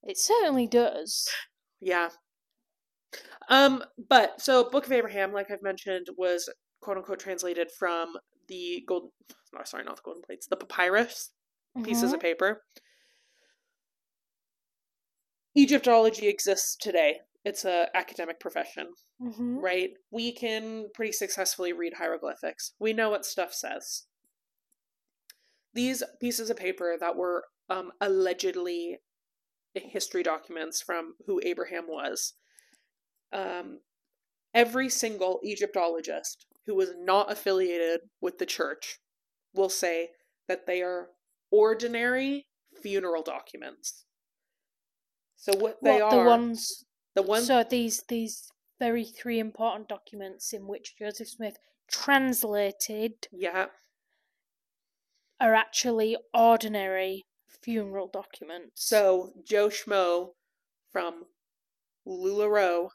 [0.04, 1.28] It certainly does.
[1.80, 2.10] Yeah.
[3.50, 6.50] Um, but so Book of Abraham, like I've mentioned, was
[6.82, 8.14] quote unquote translated from
[8.48, 9.12] the gold
[9.54, 11.32] no, sorry, not the golden plates, the papyrus
[11.84, 12.16] pieces Mhm.
[12.16, 12.64] of paper.
[15.56, 17.20] Egyptology exists today.
[17.44, 19.62] It's a academic profession, Mhm.
[19.62, 19.92] right?
[20.12, 22.74] We can pretty successfully read hieroglyphics.
[22.80, 24.06] We know what stuff says.
[25.74, 29.00] These pieces of paper that were um, allegedly
[29.74, 32.34] history documents from who Abraham was.
[33.32, 33.80] Um,
[34.54, 39.00] every single Egyptologist who was not affiliated with the church
[39.54, 40.10] will say
[40.48, 41.12] that they are
[41.50, 42.48] ordinary
[42.82, 44.06] funeral documents.
[45.38, 46.86] So what they what are the ones
[47.16, 51.58] the ones so these these very three important documents in which Joseph Smith
[51.90, 53.66] translated yeah
[55.40, 58.72] are actually ordinary funeral documents.
[58.86, 60.30] so Joe Schmo
[60.92, 61.26] from
[62.08, 62.90] LuLaRoe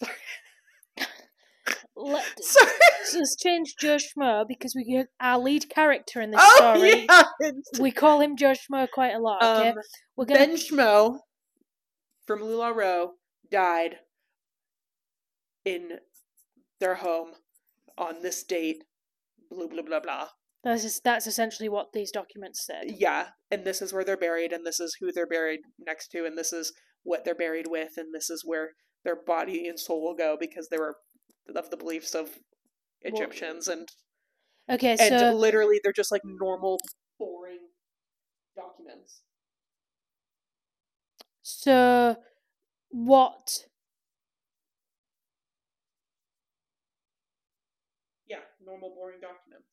[1.98, 2.70] Let, Sorry.
[3.14, 7.06] let's change Joe Schmo because we get our lead character in this Oh story.
[7.08, 7.50] yeah.
[7.80, 9.42] We call him Joe Schmo quite a lot.
[9.42, 9.76] Okay, Um,
[10.16, 11.18] we're gonna Ben Schmo
[12.26, 13.10] from LuLaRoe
[13.50, 13.96] died
[15.64, 15.98] in
[16.80, 17.32] their home
[17.96, 18.84] on this date.
[19.50, 20.28] Blah blah blah blah.
[20.64, 22.84] that's just, that's essentially what these documents said.
[22.86, 26.24] Yeah, and this is where they're buried, and this is who they're buried next to,
[26.26, 26.72] and this is
[27.04, 28.70] what they're buried with, and this is where
[29.04, 30.96] their body and soul will go because they were
[31.54, 32.30] of the beliefs of
[33.02, 33.88] Egyptians, and
[34.68, 36.80] Okay, and so literally they're just like normal,
[37.20, 37.60] boring
[38.56, 39.22] documents.
[41.48, 42.16] So
[42.88, 43.66] what
[48.26, 49.68] Yeah, normal, boring documents.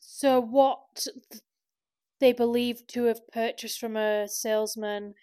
[0.00, 1.42] so what th-
[2.18, 5.14] they believed to have purchased from a salesman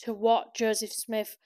[0.00, 1.38] to what Joseph Smith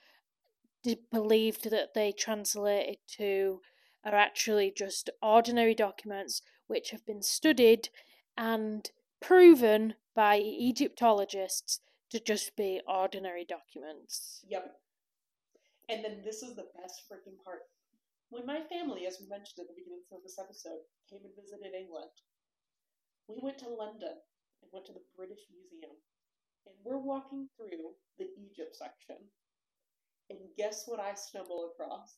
[0.83, 3.61] did, believed that they translated to
[4.03, 7.87] are actually just ordinary documents which have been studied
[8.35, 8.91] and
[9.21, 11.79] proven by Egyptologists
[12.15, 14.39] to just be ordinary documents.
[14.47, 14.71] Yep.
[15.91, 17.67] And then this is the best freaking part.
[18.31, 20.79] When my family, as we mentioned at the beginning of this episode,
[21.11, 22.15] came and visited England,
[23.27, 24.15] we went to London
[24.63, 25.91] and went to the British Museum.
[26.63, 29.19] And we're walking through the Egypt section.
[30.31, 32.15] And guess what I stumble across?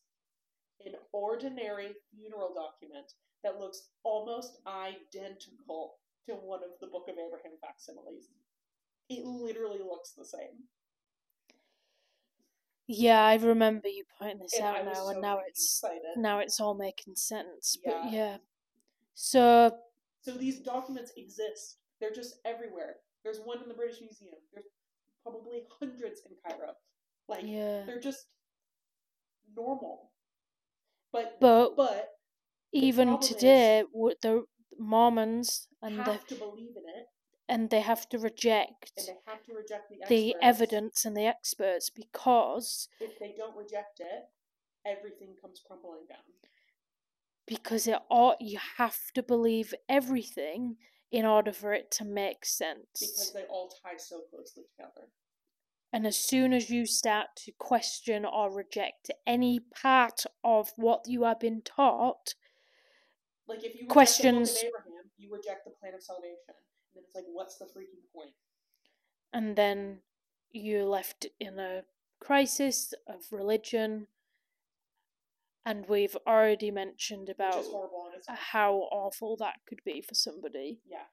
[0.86, 3.10] An ordinary funeral document
[3.44, 5.98] that looks almost identical
[6.30, 8.30] to one of the Book of Abraham facsimiles.
[9.10, 10.68] It literally looks the same.
[12.88, 16.02] Yeah, I remember you pointing this And out now, so and now it's excited.
[16.18, 17.78] now it's all making sense.
[17.84, 18.10] But Yeah.
[18.12, 18.38] yeah,
[19.16, 19.80] so
[20.22, 21.78] So these documents exist.
[22.00, 22.98] They're just everywhere.
[23.24, 24.36] There's one in the British Museum.
[24.54, 24.66] There's
[25.24, 26.76] probably hundreds in Cairo.
[27.28, 28.28] Like yeah, they're just
[29.56, 30.12] normal.
[31.12, 32.10] But but but
[32.72, 34.46] even today, w the
[34.78, 37.08] Mormons and the have to believe in it
[37.50, 41.26] and they have to reject and they have to reject the the evidence and the
[41.26, 44.30] experts because If they don't reject it,
[44.86, 46.26] everything comes crumbling down.
[47.46, 50.78] because it all you have to believe everything
[51.12, 53.00] in order for it to make sense.
[53.00, 55.08] Because they all tie so closely together.
[55.94, 61.24] And as soon as you start to question or reject any part of what you
[61.24, 62.36] have been taught,
[63.48, 66.56] Like if you Questions- the Book of Abraham, you reject the plan of salvation.
[66.98, 68.34] And then it's like, what's the freaking point?
[69.34, 70.00] and then
[70.52, 71.84] you're left in a
[72.20, 74.08] crisis of religion.
[75.66, 78.38] And we've already mentioned about horrible on its own.
[78.40, 80.80] how awful that could be for somebody.
[80.88, 81.04] Yeah.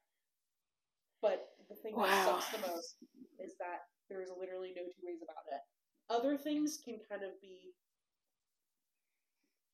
[1.20, 2.07] But the thing Wow.
[2.07, 2.97] that sucks the most
[3.41, 5.61] is that there is literally no two ways about it.
[6.09, 7.74] Other things can kind of be,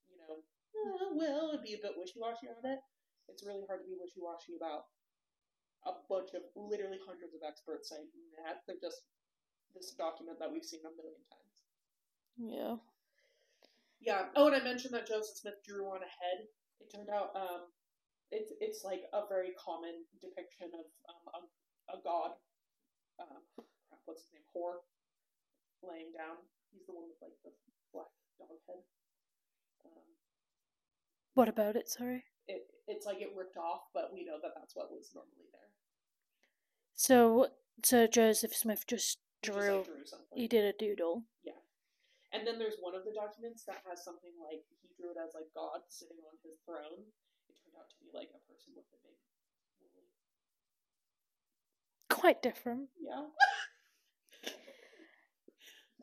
[0.09, 2.81] you know, uh, well, it'd be a bit wishy washy on it.
[3.29, 4.87] It's really hard to be wishy washy about
[5.87, 8.09] a bunch of literally hundreds of experts saying
[8.45, 9.03] that they're just
[9.75, 11.57] this document that we've seen a million times.
[12.37, 12.77] Yeah.
[14.01, 14.23] Yeah.
[14.37, 16.49] Oh, and I mentioned that Joseph Smith drew on a head.
[16.81, 17.69] It turned out um,
[18.31, 21.45] it's it's like a very common depiction of um,
[21.89, 22.33] a, a god.
[23.21, 23.45] Um,
[24.05, 24.47] what's his name?
[24.53, 24.81] Hor,
[25.85, 26.41] laying down.
[26.73, 27.53] He's the one with like the
[27.93, 28.09] black
[28.39, 28.81] dog head.
[29.85, 30.09] Um,
[31.35, 31.89] What about it?
[31.89, 32.25] Sorry.
[32.49, 35.71] it it's like it ripped off, but we know that that's what was normally there.
[36.95, 37.49] So,
[37.83, 39.77] so Joseph Smith just He just, drew.
[39.79, 40.37] like, drew something.
[40.37, 41.25] He did a doodle.
[41.45, 41.57] Yeah,
[42.33, 45.33] and then there's one of the documents that has something like he drew it as
[45.35, 47.07] like God sitting on his throne.
[47.49, 49.17] It turned out to be like a person with a big.
[52.11, 52.91] Quite different.
[53.01, 53.27] Yeah.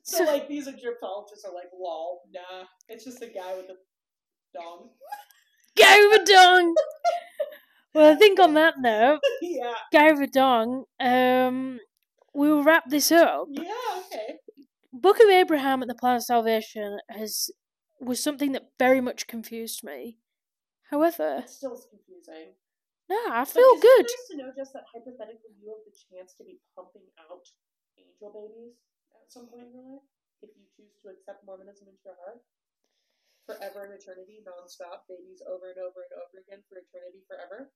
[0.01, 2.65] so, So, like these Egyptologists are like, lol, nah.
[2.87, 3.77] It's just a guy with a
[4.55, 4.89] dong.
[5.79, 6.75] A dong.
[7.93, 9.73] well, I think on that note, yeah.
[9.93, 10.85] A dong.
[10.99, 11.79] Um,
[12.33, 13.47] we will wrap this up.
[13.49, 13.63] Yeah,
[14.05, 14.37] okay.
[14.93, 17.49] Book of Abraham and the Plan of Salvation has
[17.99, 20.17] was something that very much confused me.
[20.89, 22.53] However, It still confusing.
[23.09, 24.05] no, I feel isn't good.
[24.05, 27.43] nice to know just that hypothetically you have the chance to be pumping out
[27.97, 28.77] angel babies
[29.17, 30.07] at some point in your life
[30.41, 32.39] if you choose to accept Mormonism into your heart.
[33.47, 37.71] Forever and eternity, non-stop, babies over and over and over again for eternity forever.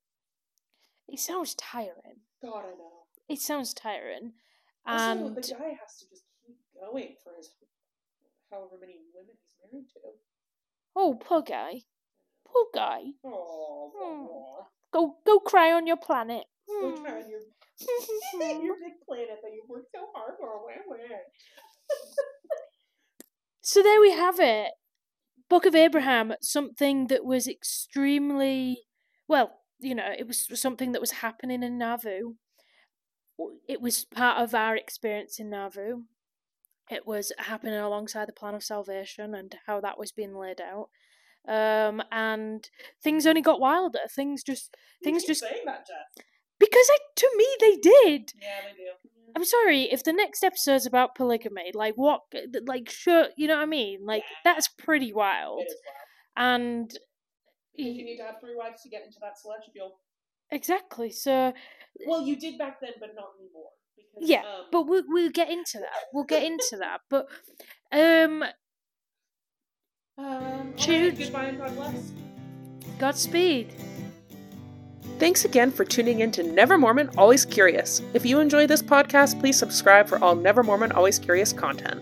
[1.08, 2.28] It sounds tiring.
[2.44, 3.08] God, I know.
[3.30, 4.34] It sounds tiring.
[4.86, 7.56] Also, And the guy has to just keep going for his
[8.52, 10.00] however many women he's married to.
[10.96, 11.84] oh, poor guy.
[12.46, 13.16] Poor guy.
[13.24, 14.28] Oh, Hmm.
[14.92, 16.44] Go go cry on your planet.
[16.68, 17.02] Go Hmm.
[17.06, 17.40] try on your
[18.62, 20.66] your big planet that you worked so hard for.
[20.66, 21.22] Where, where?
[23.62, 24.72] So there we have it.
[25.52, 28.84] Book of Abraham, something that was extremely
[29.28, 32.36] well, you know, it was something that was happening in Nauvoo.
[33.68, 36.04] It was part of our experience in Nauvoo.
[36.90, 40.88] It was happening alongside the plan of salvation and how that was being laid out.
[41.46, 42.70] Um, and
[43.04, 44.00] things only got wilder.
[44.10, 45.86] Things just You Things just- saying that,
[46.60, 48.34] because I, to me they did.
[48.42, 49.11] Yeah, they do.
[49.36, 51.72] I'm sorry if the next episode's about polygamy.
[51.74, 52.22] Like what?
[52.66, 54.06] Like sure, you know what I mean.
[54.06, 54.54] Like Yeah.
[54.54, 55.62] that's pretty wild.
[55.62, 55.76] Is
[56.38, 56.50] wild.
[56.50, 56.92] And
[57.74, 60.00] If you need to have three wives to get into that celestial,
[60.50, 61.12] exactly.
[61.12, 61.54] So
[62.08, 63.72] well, you did back then, but not anymore.
[63.96, 66.06] Because, Yeah, um, but we'll we'll get into that.
[66.14, 67.02] We'll get into that.
[67.10, 67.28] But
[67.92, 68.44] um,
[70.18, 72.12] um, alright, goodbye and God bless.
[73.00, 73.74] Godspeed.
[75.22, 78.02] Thanks again for tuning in to Never Mormon, Always Curious.
[78.16, 82.02] If you enjoy this podcast, please subscribe for all Never Mormon, Always Curious content.